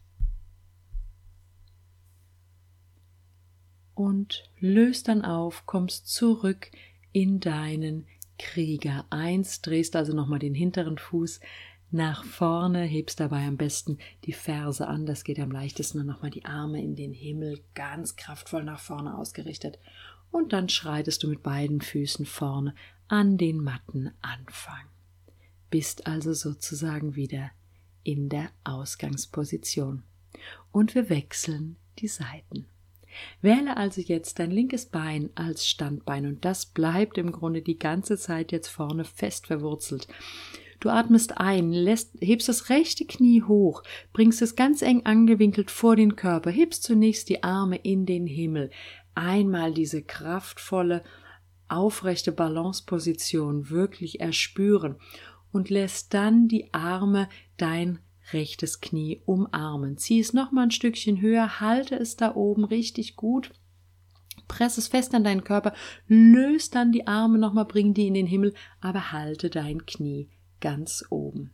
und 4.03 4.43
löst 4.60 5.07
dann 5.07 5.24
auf, 5.24 5.65
kommst 5.65 6.10
zurück 6.10 6.69
in 7.13 7.39
deinen 7.39 8.05
Krieger 8.38 9.05
1, 9.12 9.62
drehst 9.62 9.95
also 9.95 10.13
nochmal 10.13 10.39
den 10.39 10.53
hinteren 10.53 10.98
Fuß 10.98 11.39
nach 11.89 12.25
vorne, 12.25 12.81
hebst 12.81 13.22
dabei 13.22 13.48
am 13.48 13.55
besten 13.55 14.00
die 14.25 14.33
Ferse 14.33 14.88
an, 14.88 15.05
das 15.05 15.24
geht 15.24 15.39
am 15.39 15.51
leichtesten 15.51 16.01
und 16.01 16.07
nochmal 16.07 16.31
die 16.31 16.43
Arme 16.43 16.83
in 16.83 16.98
den 16.98 17.13
Himmel 17.13 17.62
ganz 17.75 18.17
kraftvoll 18.17 18.65
nach 18.65 18.79
vorne 18.79 19.17
ausgerichtet 19.17 19.79
und 20.31 20.51
dann 20.51 20.67
schreitest 20.67 21.24
du 21.24 21.29
mit 21.29 21.41
beiden 21.41 21.79
Füßen 21.79 22.25
vorne 22.25 22.75
an 23.07 23.38
den 23.38 23.57
Mattenanfang. 23.57 24.86
Bist 25.69 26.07
also 26.07 26.33
sozusagen 26.33 27.15
wieder 27.15 27.51
in 28.03 28.27
der 28.27 28.50
Ausgangsposition. 28.65 30.03
Und 30.74 30.93
wir 30.93 31.10
wechseln 31.10 31.77
die 32.00 32.10
Seiten. 32.10 32.67
Wähle 33.41 33.77
also 33.77 34.01
jetzt 34.01 34.39
dein 34.39 34.51
linkes 34.51 34.86
Bein 34.86 35.29
als 35.36 35.67
Standbein 35.67 36.25
und 36.25 36.46
das 36.46 36.65
bleibt 36.65 37.17
im 37.17 37.32
Grunde 37.32 37.62
die 37.62 37.79
ganze 37.79 38.17
Zeit 38.17 38.51
jetzt 38.51 38.67
vorne 38.67 39.03
fest 39.03 39.48
verwurzelt. 39.48 40.08
Du 40.79 40.89
atmest 40.89 41.38
ein, 41.38 41.72
lässt, 41.72 42.17
hebst 42.20 42.50
das 42.50 42.70
rechte 42.70 43.05
Knie 43.05 43.41
hoch, 43.43 43.84
bringst 44.12 44.41
es 44.41 44.58
ganz 44.58 44.82
eng 44.82 45.05
angewinkelt 45.05 45.72
vor 45.72 45.96
den 45.96 46.17
Körper, 46.17 46.51
hebst 46.51 46.84
zunächst 46.84 47.29
die 47.29 47.41
Arme 47.41 47.77
in 47.77 48.05
den 48.05 48.27
Himmel. 48.27 48.70
Einmal 49.15 49.74
diese 49.74 50.03
kraftvolle, 50.03 51.03
aufrechte 51.70 52.32
Balanceposition 52.32 53.70
wirklich 53.70 54.20
erspüren 54.20 54.98
und 55.53 55.70
lässt 55.70 56.13
dann 56.13 56.48
die 56.50 56.74
Arme 56.74 57.29
dein 57.58 58.00
rechtes 58.33 58.81
Knie 58.81 59.21
umarmen. 59.25 59.97
Zieh 59.97 60.19
es 60.19 60.33
noch 60.33 60.51
mal 60.51 60.63
ein 60.63 60.71
Stückchen 60.71 61.21
höher, 61.21 61.59
halte 61.59 61.95
es 61.95 62.15
da 62.15 62.35
oben 62.35 62.65
richtig 62.65 63.15
gut. 63.15 63.51
Press 64.47 64.77
es 64.77 64.87
fest 64.87 65.13
an 65.15 65.23
deinen 65.23 65.43
Körper, 65.43 65.73
löst 66.07 66.75
dann 66.75 66.91
die 66.91 67.07
Arme 67.07 67.37
nochmal, 67.37 67.65
bring 67.65 67.93
die 67.93 68.07
in 68.07 68.13
den 68.13 68.27
Himmel, 68.27 68.53
aber 68.81 69.11
halte 69.11 69.49
dein 69.49 69.85
Knie 69.85 70.29
ganz 70.59 71.05
oben. 71.09 71.51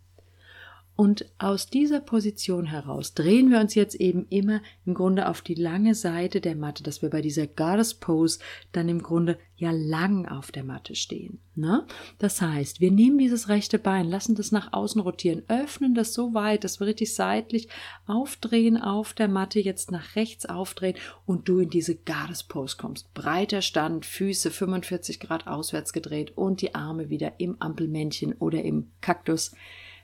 Und 1.00 1.32
aus 1.38 1.68
dieser 1.68 2.02
Position 2.02 2.66
heraus 2.66 3.14
drehen 3.14 3.50
wir 3.50 3.62
uns 3.62 3.74
jetzt 3.74 3.96
eben 3.96 4.28
immer 4.30 4.60
im 4.86 4.94
Grunde 4.94 5.30
auf 5.30 5.42
die 5.42 5.54
lange 5.54 5.96
Seite 5.96 6.42
der 6.42 6.58
Matte, 6.58 6.84
dass 6.84 7.02
wir 7.02 7.10
bei 7.10 7.22
dieser 7.22 7.48
Goddess 7.48 7.94
Pose 7.94 8.40
dann 8.74 8.90
im 8.90 9.02
Grunde 9.02 9.40
ja 9.56 9.72
lang 9.72 10.28
auf 10.28 10.52
der 10.52 10.66
Matte 10.66 10.96
stehen. 10.96 11.40
Ne? 11.56 11.88
Das 12.18 12.42
heißt, 12.42 12.82
wir 12.82 12.92
nehmen 12.92 13.18
dieses 13.18 13.48
rechte 13.48 13.80
Bein, 13.80 14.10
lassen 14.10 14.36
das 14.36 14.52
nach 14.52 14.74
außen 14.74 15.00
rotieren, 15.00 15.44
öffnen 15.48 15.96
das 15.96 16.14
so 16.14 16.34
weit, 16.34 16.66
dass 16.66 16.82
wir 16.82 16.88
richtig 16.88 17.16
seitlich 17.16 17.70
aufdrehen 18.06 18.76
auf 18.76 19.14
der 19.14 19.30
Matte, 19.30 19.62
jetzt 19.62 19.92
nach 19.92 20.18
rechts 20.18 20.48
aufdrehen 20.48 20.98
und 21.26 21.48
du 21.48 21.60
in 21.60 21.70
diese 21.70 21.96
Goddess 21.96 22.44
Pose 22.44 22.76
kommst. 22.78 23.14
Breiter 23.14 23.62
Stand, 23.62 24.06
Füße 24.06 24.52
45 24.52 25.22
Grad 25.22 25.48
auswärts 25.48 25.94
gedreht 25.94 26.34
und 26.36 26.62
die 26.62 26.76
Arme 26.76 27.10
wieder 27.10 27.40
im 27.40 27.56
Ampelmännchen 27.62 28.34
oder 28.34 28.62
im 28.66 28.92
Kaktus 29.00 29.54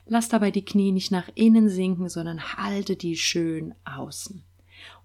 Lass 0.08 0.28
dabei 0.28 0.52
die 0.52 0.64
Knie 0.64 0.92
nicht 0.92 1.10
nach 1.10 1.28
innen 1.34 1.68
sinken, 1.68 2.08
sondern 2.08 2.56
halte 2.56 2.94
die 2.94 3.16
schön 3.16 3.74
außen. 3.84 4.44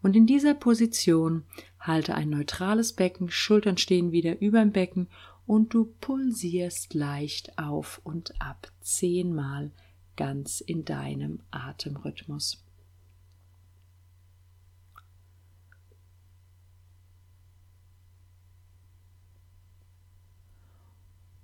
Und 0.03 0.15
in 0.15 0.27
dieser 0.27 0.53
Position 0.53 1.43
halte 1.79 2.13
ein 2.13 2.29
neutrales 2.29 2.93
Becken, 2.93 3.31
Schultern 3.31 3.77
stehen 3.77 4.11
wieder 4.11 4.39
über 4.41 4.59
dem 4.59 4.71
Becken 4.71 5.09
und 5.47 5.73
du 5.73 5.85
pulsierst 5.99 6.93
leicht 6.93 7.57
auf 7.57 7.99
und 8.03 8.39
ab 8.39 8.71
zehnmal 8.81 9.71
ganz 10.15 10.61
in 10.61 10.85
deinem 10.85 11.39
Atemrhythmus. 11.49 12.63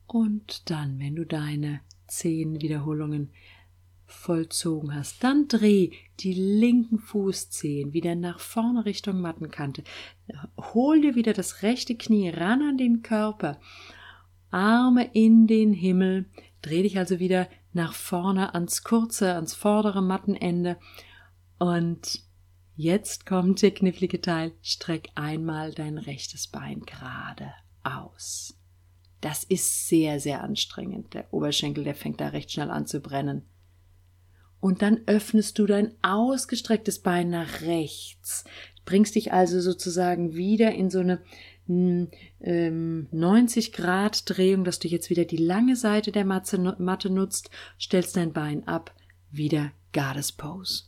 Und 0.06 0.70
dann, 0.70 1.00
wenn 1.00 1.16
du 1.16 1.26
deine 1.26 1.82
zehn 2.08 2.62
Wiederholungen 2.62 3.32
vollzogen 4.08 4.96
hast, 4.96 5.24
dann 5.24 5.48
dreh 5.48 5.92
die 6.22 6.34
linken 6.34 6.98
Fußzehen 6.98 7.94
wieder 7.94 8.16
nach 8.16 8.40
vorne 8.40 8.86
Richtung 8.86 9.20
Mattenkante. 9.20 9.84
Hol 10.74 11.02
dir 11.02 11.16
wieder 11.16 11.34
das 11.34 11.62
rechte 11.62 11.96
Knie 11.96 12.30
ran 12.30 12.62
an 12.62 12.78
den 12.78 13.04
Körper. 13.04 13.60
Arme 14.50 15.10
in 15.14 15.46
den 15.46 15.74
Himmel. 15.74 16.26
Dreh 16.62 16.84
dich 16.84 16.98
also 16.98 17.20
wieder 17.20 17.50
nach 17.74 17.94
vorne 17.94 18.56
ans 18.56 18.84
kurze, 18.84 19.36
ans 19.36 19.54
vordere 19.54 20.02
Mattenende. 20.02 20.78
Und 21.60 22.22
jetzt 22.76 23.26
kommt 23.26 23.62
der 23.62 23.72
knifflige 23.72 24.22
Teil. 24.22 24.54
Streck 24.62 25.10
einmal 25.16 25.74
dein 25.74 25.98
rechtes 25.98 26.48
Bein 26.48 26.80
gerade 26.82 27.52
aus. 27.84 28.58
Das 29.20 29.44
ist 29.44 29.90
sehr, 29.90 30.20
sehr 30.22 30.44
anstrengend. 30.44 31.14
Der 31.14 31.34
Oberschenkel, 31.34 31.84
der 31.84 31.96
fängt 31.96 32.22
da 32.22 32.30
recht 32.30 32.52
schnell 32.52 32.70
an 32.70 32.88
zu 32.88 33.02
brennen. 33.02 33.46
Und 34.60 34.82
dann 34.82 35.02
öffnest 35.06 35.60
du 35.60 35.66
dein 35.66 35.94
ausgestrecktes 36.02 37.00
Bein 37.00 37.30
nach 37.30 37.62
rechts, 37.62 38.44
bringst 38.86 39.16
dich 39.16 39.34
also 39.34 39.62
sozusagen 39.62 40.36
wieder 40.36 40.74
in 40.74 40.90
so 40.90 41.00
eine 41.00 41.22
ähm, 41.70 43.08
90 43.12 43.74
Grad 43.74 44.30
Drehung, 44.30 44.64
dass 44.64 44.80
du 44.80 44.88
jetzt 44.88 45.10
wieder 45.10 45.26
die 45.26 45.38
lange 45.38 45.76
Seite 45.76 46.12
der 46.12 46.26
Matte 46.26 47.10
nutzt, 47.10 47.50
stellst 47.80 48.16
dein 48.16 48.34
Bein 48.34 48.68
ab, 48.68 48.96
wieder 49.32 49.72
Goddess 49.94 50.32
Pose. 50.32 50.86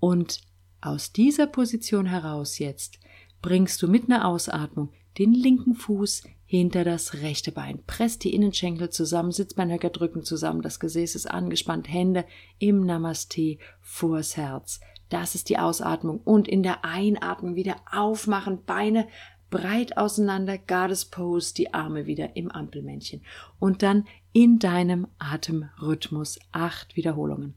Und 0.00 0.40
aus 0.80 1.12
dieser 1.12 1.46
Position 1.46 2.06
heraus 2.06 2.58
jetzt 2.58 2.98
bringst 3.42 3.82
du 3.82 3.88
mit 3.88 4.04
einer 4.04 4.26
Ausatmung 4.26 4.92
den 5.18 5.32
linken 5.32 5.74
Fuß 5.74 6.22
hinter 6.46 6.84
das 6.84 7.14
rechte 7.14 7.50
Bein. 7.50 7.82
Presst 7.86 8.22
die 8.24 8.34
Innenschenkel 8.34 8.88
zusammen, 8.90 9.32
Sitzbeinhöcker 9.32 9.90
drücken 9.90 10.22
zusammen, 10.22 10.62
das 10.62 10.80
Gesäß 10.80 11.16
ist 11.16 11.30
angespannt, 11.30 11.92
Hände 11.92 12.24
im 12.58 12.86
Namaste 12.86 13.58
vors 13.80 14.36
Herz. 14.36 14.80
Das 15.08 15.34
ist 15.34 15.48
die 15.48 15.58
Ausatmung 15.58 16.20
und 16.24 16.48
in 16.48 16.62
der 16.62 16.84
Einatmung 16.84 17.56
wieder 17.56 17.76
aufmachen, 17.92 18.64
Beine 18.64 19.08
breit 19.50 19.96
auseinander, 19.96 20.58
Goddess 20.58 21.04
Pose, 21.04 21.54
die 21.54 21.74
Arme 21.74 22.06
wieder 22.06 22.36
im 22.36 22.50
Ampelmännchen 22.50 23.22
und 23.58 23.82
dann 23.82 24.06
in 24.32 24.58
deinem 24.58 25.06
Atemrhythmus 25.18 26.38
acht 26.52 26.96
Wiederholungen. 26.96 27.54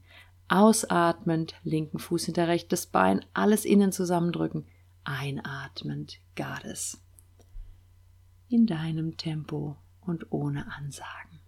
Ausatmend, 0.48 1.54
linken 1.62 1.98
Fuß 1.98 2.26
hinter 2.26 2.48
rechtes 2.48 2.86
Bein, 2.86 3.24
alles 3.34 3.64
innen 3.64 3.92
zusammendrücken, 3.92 4.66
einatmend, 5.04 6.18
Goddess 6.36 7.00
in 8.50 8.66
deinem 8.66 9.16
Tempo 9.16 9.76
und 10.00 10.32
ohne 10.32 10.72
Ansagen. 10.72 11.38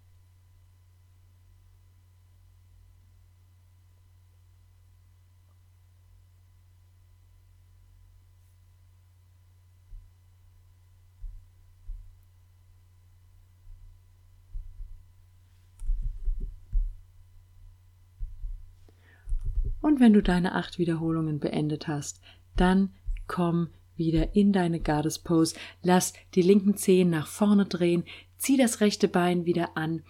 Und 19.81 19.99
wenn 19.99 20.13
du 20.13 20.23
deine 20.23 20.55
acht 20.55 20.79
Wiederholungen 20.79 21.41
beendet 21.41 21.89
hast, 21.89 22.21
dann 22.55 22.95
komm 23.27 23.71
wieder 24.05 24.35
in 24.35 24.53
deine 24.53 24.81
Goddess 24.81 25.19
Pose. 25.19 25.55
Lass 25.83 26.13
die 26.35 26.43
linken 26.43 26.77
Zehen 26.77 27.11
nach 27.11 27.27
vorne 27.27 27.67
drehen, 27.67 28.05
zieh 28.37 28.57
das 28.57 28.81
rechte 28.81 29.09
Bein 29.09 29.45
wieder 29.47 29.77
an 29.77 30.03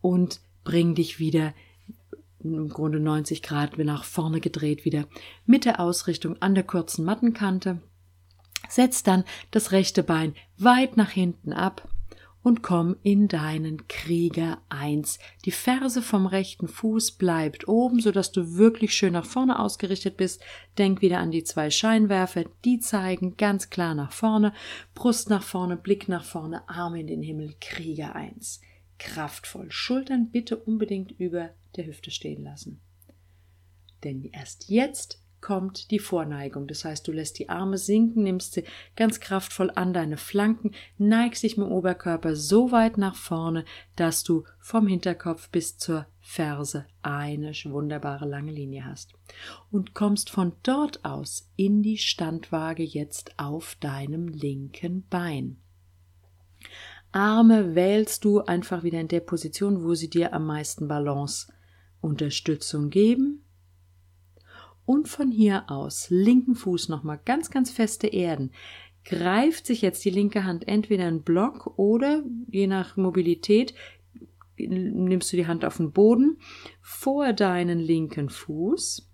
und 0.00 0.40
bring 0.64 0.94
dich 0.94 1.18
wieder 1.18 1.54
im 2.40 2.68
Grunde 2.68 3.00
90 3.00 3.42
Grad 3.42 3.78
nach 3.78 4.04
vorne 4.04 4.40
gedreht 4.40 4.84
wieder 4.84 5.06
mit 5.46 5.64
der 5.64 5.80
Ausrichtung 5.80 6.40
an 6.40 6.54
der 6.54 6.64
kurzen 6.64 7.04
Mattenkante. 7.04 7.80
Setz 8.68 9.02
dann 9.02 9.24
das 9.50 9.72
rechte 9.72 10.02
Bein 10.02 10.34
weit 10.56 10.96
nach 10.96 11.10
hinten 11.10 11.52
ab 11.52 11.88
und 12.42 12.62
komm 12.62 12.96
in 13.02 13.28
deinen 13.28 13.88
Krieger 13.88 14.60
1. 14.68 15.18
Die 15.44 15.50
Ferse 15.50 16.02
vom 16.02 16.26
rechten 16.26 16.68
Fuß 16.68 17.12
bleibt 17.12 17.68
oben, 17.68 18.00
sodass 18.00 18.32
du 18.32 18.56
wirklich 18.56 18.94
schön 18.94 19.12
nach 19.12 19.26
vorne 19.26 19.58
ausgerichtet 19.58 20.16
bist. 20.16 20.42
Denk 20.78 21.02
wieder 21.02 21.18
an 21.18 21.30
die 21.30 21.44
zwei 21.44 21.70
Scheinwerfer, 21.70 22.44
die 22.64 22.78
zeigen 22.78 23.36
ganz 23.36 23.70
klar 23.70 23.94
nach 23.94 24.12
vorne, 24.12 24.52
Brust 24.94 25.30
nach 25.30 25.42
vorne, 25.42 25.76
Blick 25.76 26.08
nach 26.08 26.24
vorne, 26.24 26.68
Arme 26.68 27.00
in 27.00 27.06
den 27.06 27.22
Himmel, 27.22 27.54
Krieger 27.60 28.14
1. 28.14 28.60
kraftvoll. 28.98 29.70
Schultern 29.70 30.30
bitte 30.30 30.56
unbedingt 30.56 31.12
über 31.12 31.50
der 31.76 31.86
Hüfte 31.86 32.10
stehen 32.10 32.44
lassen. 32.44 32.80
Denn 34.04 34.24
erst 34.32 34.68
jetzt 34.68 35.20
kommt 35.40 35.90
die 35.90 35.98
Vorneigung. 35.98 36.66
Das 36.66 36.84
heißt, 36.84 37.06
du 37.06 37.12
lässt 37.12 37.38
die 37.38 37.48
Arme 37.48 37.78
sinken, 37.78 38.22
nimmst 38.24 38.54
sie 38.54 38.64
ganz 38.96 39.20
kraftvoll 39.20 39.70
an 39.74 39.92
deine 39.92 40.16
Flanken, 40.16 40.72
neigst 40.96 41.42
dich 41.42 41.56
mit 41.56 41.66
dem 41.66 41.72
Oberkörper 41.72 42.36
so 42.36 42.72
weit 42.72 42.98
nach 42.98 43.16
vorne, 43.16 43.64
dass 43.96 44.24
du 44.24 44.44
vom 44.60 44.86
Hinterkopf 44.86 45.48
bis 45.50 45.78
zur 45.78 46.06
Ferse 46.20 46.86
eine 47.02 47.52
wunderbare 47.64 48.26
lange 48.26 48.52
Linie 48.52 48.84
hast. 48.84 49.14
Und 49.70 49.94
kommst 49.94 50.30
von 50.30 50.52
dort 50.62 51.04
aus 51.04 51.50
in 51.56 51.82
die 51.82 51.98
Standwaage 51.98 52.82
jetzt 52.82 53.38
auf 53.38 53.76
deinem 53.80 54.28
linken 54.28 55.06
Bein. 55.08 55.58
Arme 57.12 57.74
wählst 57.74 58.24
du 58.24 58.40
einfach 58.40 58.82
wieder 58.82 59.00
in 59.00 59.08
der 59.08 59.20
Position, 59.20 59.82
wo 59.82 59.94
sie 59.94 60.10
dir 60.10 60.34
am 60.34 60.46
meisten 60.46 60.88
Balance 60.88 61.50
Unterstützung 62.00 62.90
geben 62.90 63.44
und 64.88 65.06
von 65.06 65.30
hier 65.30 65.70
aus 65.70 66.06
linken 66.08 66.54
Fuß 66.54 66.88
nochmal 66.88 67.20
ganz, 67.22 67.50
ganz 67.50 67.70
feste 67.70 68.06
erden. 68.06 68.52
Greift 69.04 69.66
sich 69.66 69.82
jetzt 69.82 70.02
die 70.02 70.10
linke 70.10 70.44
Hand 70.44 70.66
entweder 70.66 71.06
in 71.06 71.22
Block 71.22 71.78
oder 71.78 72.24
je 72.50 72.66
nach 72.66 72.96
Mobilität 72.96 73.74
nimmst 74.56 75.30
du 75.30 75.36
die 75.36 75.46
Hand 75.46 75.66
auf 75.66 75.76
den 75.76 75.92
Boden 75.92 76.38
vor 76.80 77.34
deinen 77.34 77.78
linken 77.78 78.30
Fuß 78.30 79.12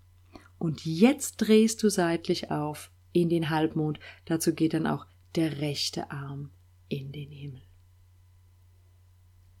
und 0.57 0.85
jetzt 0.85 1.37
drehst 1.37 1.83
du 1.83 1.89
seitlich 1.89 2.51
auf 2.51 2.89
in 3.11 3.27
den 3.27 3.49
Halbmond. 3.49 3.99
Dazu 4.23 4.53
geht 4.53 4.73
dann 4.73 4.87
auch 4.87 5.05
der 5.35 5.59
rechte 5.59 6.09
Arm 6.09 6.51
in 6.87 7.11
den 7.11 7.31
Himmel. 7.31 7.63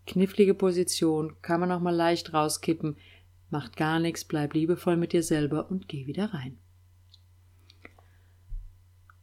Knifflige 0.07 0.53
Position, 0.53 1.35
kann 1.41 1.59
man 1.59 1.73
auch 1.73 1.81
mal 1.81 1.93
leicht 1.93 2.33
rauskippen. 2.33 2.95
Macht 3.49 3.77
gar 3.77 3.99
nichts, 3.99 4.25
bleib 4.25 4.53
liebevoll 4.53 4.97
mit 4.97 5.13
dir 5.13 5.23
selber 5.23 5.69
und 5.69 5.87
geh 5.87 6.07
wieder 6.07 6.33
rein. 6.33 6.57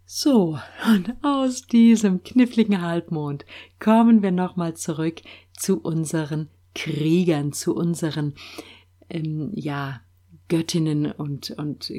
So, 0.05 0.59
und 0.87 1.15
aus 1.23 1.63
diesem 1.63 2.23
kniffligen 2.23 2.83
Halbmond 2.83 3.47
kommen 3.81 4.23
wir 4.23 4.31
nochmal 4.31 4.75
zurück 4.75 5.23
zu 5.57 5.81
unseren 5.81 6.51
Kriegern, 6.75 7.53
zu 7.53 7.75
unseren, 7.75 8.35
ähm, 9.09 9.51
ja, 9.55 10.03
Göttinnen 10.49 11.11
und, 11.13 11.53
und 11.53 11.91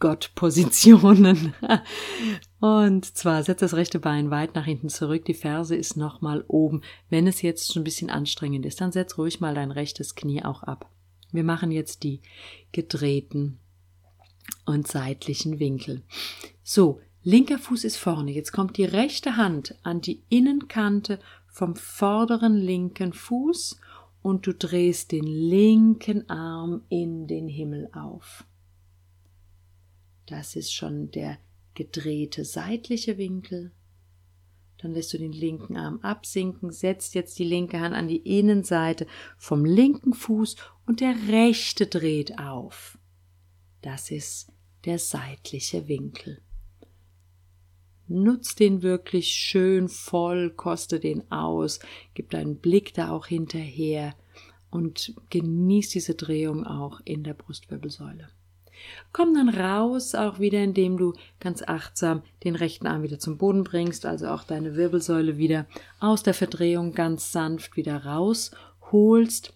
Gottpositionen. 0.00 1.54
und 2.60 3.04
zwar 3.04 3.42
setzt 3.44 3.62
das 3.62 3.74
rechte 3.74 4.00
Bein 4.00 4.30
weit 4.30 4.56
nach 4.56 4.64
hinten 4.64 4.88
zurück, 4.88 5.24
die 5.24 5.34
Ferse 5.34 5.76
ist 5.76 5.96
nochmal 5.96 6.44
oben. 6.48 6.82
Wenn 7.08 7.28
es 7.28 7.40
jetzt 7.40 7.72
schon 7.72 7.82
ein 7.82 7.84
bisschen 7.84 8.10
anstrengend 8.10 8.66
ist, 8.66 8.80
dann 8.80 8.92
setz 8.92 9.16
ruhig 9.16 9.40
mal 9.40 9.54
dein 9.54 9.70
rechtes 9.70 10.16
Knie 10.16 10.44
auch 10.44 10.64
ab. 10.64 10.90
Wir 11.34 11.42
machen 11.42 11.72
jetzt 11.72 12.04
die 12.04 12.20
gedrehten 12.70 13.58
und 14.66 14.86
seitlichen 14.86 15.58
Winkel. 15.58 16.02
So, 16.62 17.00
linker 17.24 17.58
Fuß 17.58 17.82
ist 17.82 17.96
vorne. 17.96 18.30
Jetzt 18.30 18.52
kommt 18.52 18.76
die 18.76 18.84
rechte 18.84 19.36
Hand 19.36 19.74
an 19.82 20.00
die 20.00 20.22
Innenkante 20.28 21.18
vom 21.48 21.74
vorderen 21.74 22.56
linken 22.56 23.12
Fuß 23.12 23.80
und 24.22 24.46
du 24.46 24.54
drehst 24.54 25.10
den 25.10 25.24
linken 25.24 26.30
Arm 26.30 26.82
in 26.88 27.26
den 27.26 27.48
Himmel 27.48 27.90
auf. 27.92 28.44
Das 30.26 30.54
ist 30.54 30.72
schon 30.72 31.10
der 31.10 31.38
gedrehte 31.74 32.44
seitliche 32.44 33.18
Winkel. 33.18 33.72
Dann 34.84 34.92
lässt 34.92 35.14
du 35.14 35.18
den 35.18 35.32
linken 35.32 35.78
Arm 35.78 36.00
absinken, 36.02 36.70
setzt 36.70 37.14
jetzt 37.14 37.38
die 37.38 37.44
linke 37.44 37.80
Hand 37.80 37.94
an 37.94 38.06
die 38.06 38.18
Innenseite 38.38 39.06
vom 39.38 39.64
linken 39.64 40.12
Fuß 40.12 40.56
und 40.84 41.00
der 41.00 41.16
rechte 41.30 41.86
dreht 41.86 42.38
auf. 42.38 42.98
Das 43.80 44.10
ist 44.10 44.52
der 44.84 44.98
seitliche 44.98 45.88
Winkel. 45.88 46.42
Nutz 48.08 48.56
den 48.56 48.82
wirklich 48.82 49.28
schön 49.28 49.88
voll, 49.88 50.50
koste 50.50 51.00
den 51.00 51.32
aus, 51.32 51.80
gib 52.12 52.28
deinen 52.28 52.58
Blick 52.58 52.92
da 52.92 53.10
auch 53.10 53.24
hinterher 53.24 54.14
und 54.70 55.14
genieß 55.30 55.88
diese 55.88 56.14
Drehung 56.14 56.66
auch 56.66 57.00
in 57.06 57.24
der 57.24 57.32
Brustwirbelsäule. 57.32 58.28
Komm 59.12 59.34
dann 59.34 59.48
raus, 59.48 60.14
auch 60.14 60.38
wieder, 60.38 60.62
indem 60.62 60.96
du 60.96 61.14
ganz 61.40 61.62
achtsam 61.62 62.22
den 62.42 62.56
rechten 62.56 62.86
Arm 62.86 63.02
wieder 63.02 63.18
zum 63.18 63.38
Boden 63.38 63.64
bringst, 63.64 64.06
also 64.06 64.28
auch 64.28 64.44
deine 64.44 64.76
Wirbelsäule 64.76 65.38
wieder 65.38 65.66
aus 66.00 66.22
der 66.22 66.34
Verdrehung 66.34 66.92
ganz 66.92 67.32
sanft 67.32 67.76
wieder 67.76 68.04
rausholst 68.04 69.52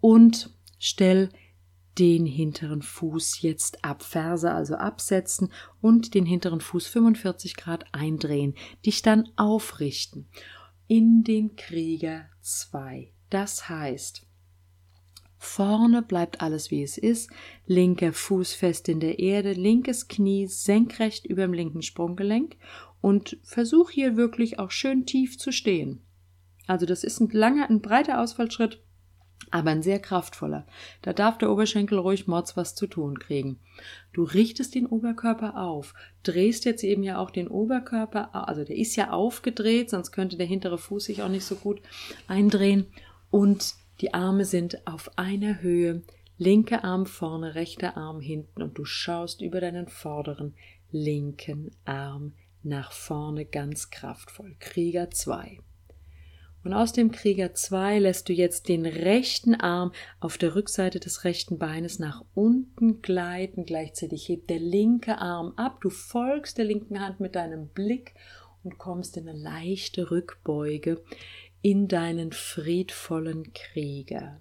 und 0.00 0.50
stell 0.78 1.30
den 1.98 2.24
hinteren 2.24 2.82
Fuß 2.82 3.42
jetzt 3.42 3.84
ab, 3.84 4.02
Ferse 4.02 4.52
also 4.52 4.76
absetzen 4.76 5.52
und 5.80 6.14
den 6.14 6.24
hinteren 6.24 6.60
Fuß 6.60 6.86
45 6.86 7.56
Grad 7.56 7.84
eindrehen, 7.92 8.54
dich 8.86 9.02
dann 9.02 9.28
aufrichten 9.36 10.28
in 10.86 11.22
den 11.24 11.56
Krieger 11.56 12.26
2. 12.40 13.12
Das 13.28 13.68
heißt, 13.68 14.26
Vorne 15.42 16.02
bleibt 16.02 16.42
alles 16.42 16.70
wie 16.70 16.82
es 16.82 16.98
ist, 16.98 17.30
linker 17.66 18.12
Fuß 18.12 18.52
fest 18.52 18.90
in 18.90 19.00
der 19.00 19.18
Erde, 19.18 19.54
linkes 19.54 20.06
Knie 20.06 20.46
senkrecht 20.46 21.24
über 21.24 21.42
dem 21.42 21.54
linken 21.54 21.80
Sprunggelenk 21.80 22.56
und 23.00 23.38
versuch 23.42 23.88
hier 23.88 24.18
wirklich 24.18 24.58
auch 24.58 24.70
schön 24.70 25.06
tief 25.06 25.38
zu 25.38 25.50
stehen. 25.50 26.02
Also 26.66 26.84
das 26.84 27.04
ist 27.04 27.20
ein 27.20 27.30
langer, 27.32 27.70
ein 27.70 27.80
breiter 27.80 28.20
Ausfallschritt, 28.20 28.82
aber 29.50 29.70
ein 29.70 29.82
sehr 29.82 29.98
kraftvoller. 29.98 30.66
Da 31.00 31.14
darf 31.14 31.38
der 31.38 31.50
Oberschenkel 31.50 31.98
ruhig 31.98 32.26
mords 32.26 32.58
was 32.58 32.74
zu 32.74 32.86
tun 32.86 33.18
kriegen. 33.18 33.58
Du 34.12 34.24
richtest 34.24 34.74
den 34.74 34.84
Oberkörper 34.84 35.56
auf, 35.56 35.94
drehst 36.22 36.66
jetzt 36.66 36.84
eben 36.84 37.02
ja 37.02 37.16
auch 37.18 37.30
den 37.30 37.48
Oberkörper, 37.48 38.34
also 38.34 38.62
der 38.62 38.76
ist 38.76 38.94
ja 38.94 39.10
aufgedreht, 39.10 39.88
sonst 39.88 40.12
könnte 40.12 40.36
der 40.36 40.46
hintere 40.46 40.76
Fuß 40.76 41.04
sich 41.04 41.22
auch 41.22 41.30
nicht 41.30 41.46
so 41.46 41.54
gut 41.54 41.80
eindrehen 42.28 42.88
und 43.30 43.79
die 44.00 44.14
Arme 44.14 44.44
sind 44.44 44.86
auf 44.86 45.18
einer 45.18 45.60
Höhe, 45.60 46.02
linker 46.38 46.84
Arm 46.84 47.06
vorne, 47.06 47.54
rechter 47.54 47.96
Arm 47.96 48.20
hinten 48.20 48.62
und 48.62 48.78
du 48.78 48.84
schaust 48.84 49.42
über 49.42 49.60
deinen 49.60 49.88
vorderen 49.88 50.54
linken 50.90 51.70
Arm 51.84 52.32
nach 52.62 52.92
vorne 52.92 53.44
ganz 53.44 53.90
kraftvoll. 53.90 54.56
Krieger 54.58 55.10
2. 55.10 55.58
Und 56.62 56.74
aus 56.74 56.92
dem 56.92 57.10
Krieger 57.10 57.54
2 57.54 58.00
lässt 58.00 58.28
du 58.28 58.34
jetzt 58.34 58.68
den 58.68 58.84
rechten 58.84 59.54
Arm 59.54 59.92
auf 60.18 60.36
der 60.36 60.54
Rückseite 60.54 61.00
des 61.00 61.24
rechten 61.24 61.58
Beines 61.58 61.98
nach 61.98 62.22
unten 62.34 63.00
gleiten. 63.00 63.64
Gleichzeitig 63.64 64.28
hebt 64.28 64.50
der 64.50 64.58
linke 64.58 65.18
Arm 65.18 65.54
ab. 65.56 65.80
Du 65.80 65.88
folgst 65.88 66.58
der 66.58 66.66
linken 66.66 67.00
Hand 67.00 67.18
mit 67.18 67.34
deinem 67.34 67.68
Blick 67.68 68.14
und 68.62 68.76
kommst 68.76 69.16
in 69.16 69.26
eine 69.26 69.38
leichte 69.38 70.10
Rückbeuge 70.10 71.02
in 71.62 71.88
deinen 71.88 72.32
friedvollen 72.32 73.52
Krieger. 73.52 74.40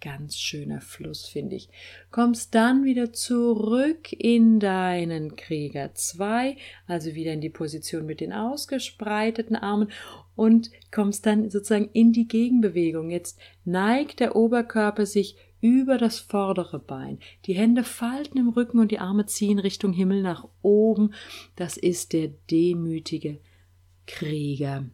Ganz 0.00 0.36
schöner 0.36 0.80
Fluss, 0.80 1.26
finde 1.26 1.54
ich. 1.54 1.68
Kommst 2.10 2.56
dann 2.56 2.84
wieder 2.84 3.12
zurück 3.12 4.12
in 4.12 4.58
deinen 4.58 5.36
Krieger 5.36 5.94
2, 5.94 6.56
also 6.88 7.14
wieder 7.14 7.32
in 7.32 7.40
die 7.40 7.50
Position 7.50 8.04
mit 8.04 8.20
den 8.20 8.32
ausgespreiteten 8.32 9.54
Armen 9.54 9.92
und 10.34 10.72
kommst 10.90 11.24
dann 11.26 11.48
sozusagen 11.50 11.88
in 11.92 12.12
die 12.12 12.26
Gegenbewegung. 12.26 13.10
Jetzt 13.10 13.38
neigt 13.64 14.18
der 14.18 14.34
Oberkörper 14.34 15.06
sich 15.06 15.36
über 15.60 15.98
das 15.98 16.18
vordere 16.18 16.80
Bein. 16.80 17.20
Die 17.46 17.54
Hände 17.54 17.84
falten 17.84 18.38
im 18.38 18.48
Rücken 18.48 18.80
und 18.80 18.90
die 18.90 18.98
Arme 18.98 19.26
ziehen 19.26 19.60
Richtung 19.60 19.92
Himmel 19.92 20.22
nach 20.22 20.48
oben. 20.62 21.14
Das 21.54 21.76
ist 21.76 22.12
der 22.12 22.26
demütige 22.50 23.38
Krieger 24.08 24.90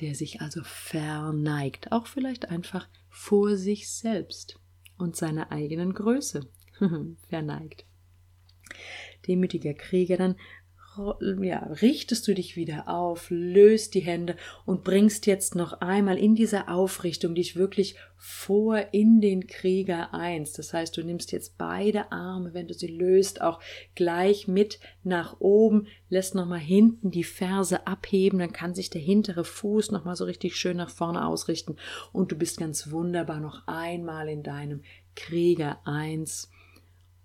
der 0.00 0.14
sich 0.14 0.40
also 0.40 0.62
verneigt, 0.62 1.92
auch 1.92 2.06
vielleicht 2.06 2.50
einfach 2.50 2.88
vor 3.08 3.56
sich 3.56 3.90
selbst 3.90 4.58
und 4.96 5.16
seiner 5.16 5.50
eigenen 5.50 5.92
Größe 5.94 6.48
verneigt. 7.28 7.84
Demütiger 9.26 9.74
Krieger 9.74 10.16
dann 10.16 10.36
ja, 11.40 11.58
richtest 11.80 12.26
du 12.26 12.34
dich 12.34 12.56
wieder 12.56 12.88
auf, 12.88 13.26
löst 13.30 13.94
die 13.94 14.00
Hände 14.00 14.36
und 14.66 14.84
bringst 14.84 15.26
jetzt 15.26 15.54
noch 15.54 15.80
einmal 15.80 16.18
in 16.18 16.34
dieser 16.34 16.68
Aufrichtung 16.68 17.34
dich 17.34 17.56
wirklich 17.56 17.96
vor 18.16 18.86
in 18.92 19.20
den 19.20 19.46
Krieger 19.46 20.12
eins. 20.12 20.52
Das 20.52 20.74
heißt, 20.74 20.96
du 20.96 21.04
nimmst 21.04 21.30
jetzt 21.30 21.56
beide 21.56 22.10
Arme, 22.10 22.52
wenn 22.52 22.66
du 22.66 22.74
sie 22.74 22.88
löst, 22.88 23.40
auch 23.40 23.60
gleich 23.94 24.48
mit 24.48 24.80
nach 25.04 25.40
oben, 25.40 25.86
lässt 26.08 26.34
nochmal 26.34 26.58
hinten 26.58 27.10
die 27.10 27.24
Ferse 27.24 27.86
abheben, 27.86 28.38
dann 28.40 28.52
kann 28.52 28.74
sich 28.74 28.90
der 28.90 29.00
hintere 29.00 29.44
Fuß 29.44 29.92
nochmal 29.92 30.16
so 30.16 30.24
richtig 30.24 30.56
schön 30.56 30.76
nach 30.76 30.90
vorne 30.90 31.26
ausrichten 31.26 31.76
und 32.12 32.32
du 32.32 32.36
bist 32.36 32.58
ganz 32.58 32.90
wunderbar 32.90 33.40
noch 33.40 33.66
einmal 33.66 34.28
in 34.28 34.42
deinem 34.42 34.82
Krieger 35.14 35.80
eins 35.86 36.50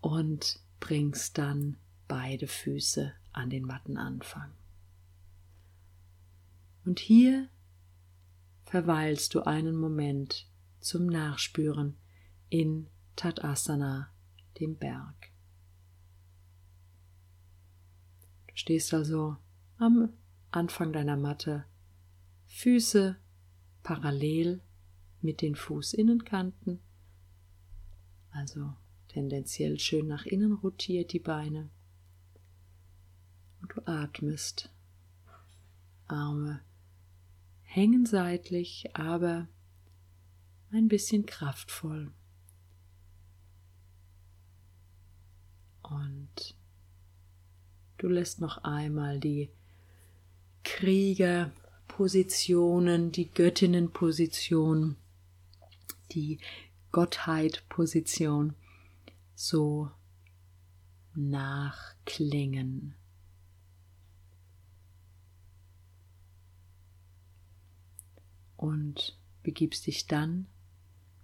und 0.02 0.60
bringst 0.80 1.38
dann 1.38 1.78
beide 2.08 2.48
Füße 2.48 3.14
an 3.34 3.50
den 3.50 3.66
Mattenanfang. 3.66 4.52
Und 6.86 7.00
hier 7.00 7.50
verweilst 8.66 9.34
du 9.36 9.42
einen 9.42 9.76
Moment 9.76 10.48
zum 10.80 11.08
Nachspüren 11.08 11.98
in 12.50 12.88
Tadasana, 13.16 14.12
dem 14.60 14.78
Berg. 14.78 15.32
Du 18.48 18.54
stehst 18.56 18.94
also 18.94 19.38
am 19.78 20.14
Anfang 20.52 20.94
deiner 20.94 21.18
Matte, 21.18 21.66
Füße 22.46 23.18
parallel 23.82 24.62
mit 25.22 25.42
den 25.42 25.56
Fußinnenkanten, 25.56 26.80
also 28.32 28.74
tendenziell 29.08 29.80
schön 29.80 30.08
nach 30.08 30.26
innen 30.26 30.54
rotiert 30.54 31.14
die 31.14 31.20
Beine. 31.20 31.70
Und 33.64 33.74
du 33.76 33.82
atmest. 33.88 34.70
Arme 36.08 36.62
hängen 37.64 38.06
seitlich, 38.06 38.92
aber 38.94 39.48
ein 40.72 40.88
bisschen 40.90 41.26
kraftvoll. 41.26 42.12
Und 45.82 46.56
du 47.98 48.10
lässt 48.10 48.42
noch 48.42 48.66
einmal 48.66 49.20
die 49.20 49.50
Kriegerpositionen, 50.64 53.12
die 53.12 53.32
Göttinnenposition, 53.32 54.98
die 56.12 56.38
Gottheit-Position 56.92 58.54
so 59.36 59.90
nachklingen. 61.16 62.96
Und 68.64 69.20
begibst 69.44 69.88
dich 69.88 70.08
dann 70.08 70.48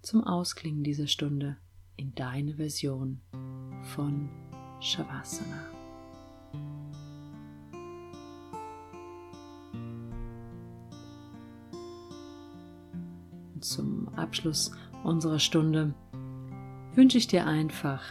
zum 0.02 0.24
Ausklingen 0.24 0.84
dieser 0.84 1.06
Stunde 1.06 1.56
in 1.96 2.14
deine 2.14 2.56
Version 2.56 3.22
von 3.94 4.28
Shavasana. 4.80 5.70
Und 13.54 13.64
zum 13.64 14.08
Abschluss 14.16 14.72
unserer 15.02 15.38
Stunde 15.38 15.94
wünsche 16.94 17.16
ich 17.16 17.26
dir 17.26 17.46
einfach, 17.46 18.02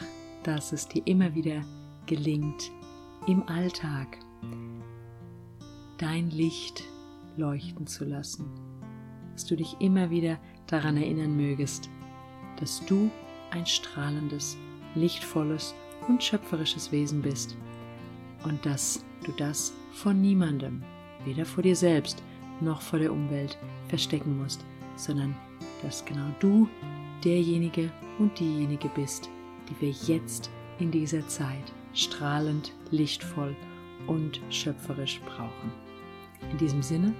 dass 0.41 0.71
es 0.71 0.87
dir 0.87 1.05
immer 1.05 1.35
wieder 1.35 1.63
gelingt, 2.07 2.71
im 3.27 3.47
Alltag 3.47 4.07
dein 5.99 6.31
Licht 6.31 6.81
leuchten 7.37 7.85
zu 7.85 8.05
lassen, 8.05 8.68
dass 9.39 9.45
du 9.45 9.55
dich 9.55 9.77
immer 9.79 10.09
wieder 10.09 10.37
daran 10.67 10.97
erinnern 10.97 11.37
mögest, 11.37 11.89
dass 12.59 12.85
du 12.85 13.09
ein 13.51 13.65
strahlendes, 13.65 14.57
lichtvolles 14.95 15.73
und 16.09 16.21
schöpferisches 16.21 16.91
Wesen 16.91 17.21
bist 17.21 17.55
und 18.43 18.65
dass 18.65 19.05
du 19.23 19.31
das 19.37 19.71
vor 19.93 20.11
niemandem, 20.11 20.83
weder 21.23 21.45
vor 21.45 21.63
dir 21.63 21.77
selbst 21.77 22.21
noch 22.59 22.81
vor 22.81 22.99
der 22.99 23.13
Umwelt, 23.13 23.57
verstecken 23.87 24.37
musst, 24.37 24.65
sondern 24.97 25.33
dass 25.83 26.03
genau 26.03 26.35
du 26.41 26.67
derjenige 27.23 27.89
und 28.17 28.37
diejenige 28.37 28.89
bist, 28.89 29.29
die 29.69 29.85
wir 29.85 29.91
jetzt 30.13 30.51
in 30.79 30.91
dieser 30.91 31.25
Zeit 31.29 31.71
strahlend, 31.93 32.73
lichtvoll 32.91 33.55
und 34.05 34.41
schöpferisch 34.49 35.21
brauchen. 35.21 35.71
In 36.51 36.57
diesem 36.57 36.81
Sinne 36.81 37.13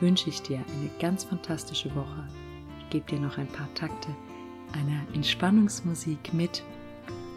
wünsche 0.00 0.28
ich 0.28 0.42
dir 0.42 0.58
eine 0.58 0.90
ganz 1.00 1.24
fantastische 1.24 1.94
Woche. 1.94 2.26
Ich 2.80 2.90
gebe 2.90 3.06
dir 3.10 3.20
noch 3.20 3.38
ein 3.38 3.48
paar 3.48 3.72
Takte 3.74 4.08
einer 4.72 5.06
Entspannungsmusik 5.14 6.32
mit 6.32 6.62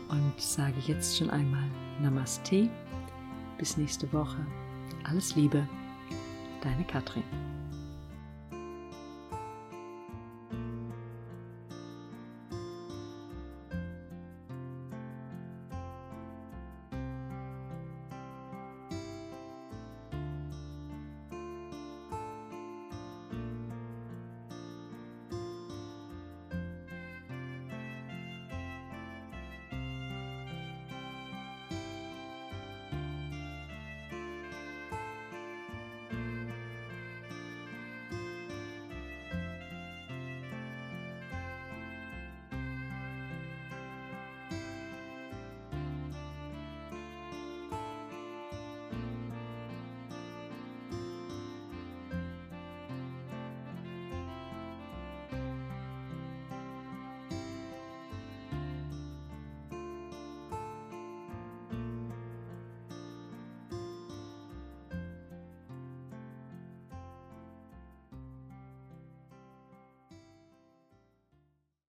und 0.10 0.34
sage 0.38 0.76
jetzt 0.86 1.18
schon 1.18 1.30
einmal 1.30 1.70
Namaste. 2.02 2.70
Bis 3.58 3.78
nächste 3.78 4.12
Woche. 4.14 4.46
Alles 5.04 5.36
Liebe, 5.36 5.68
deine 6.62 6.84
Katrin. 6.86 7.49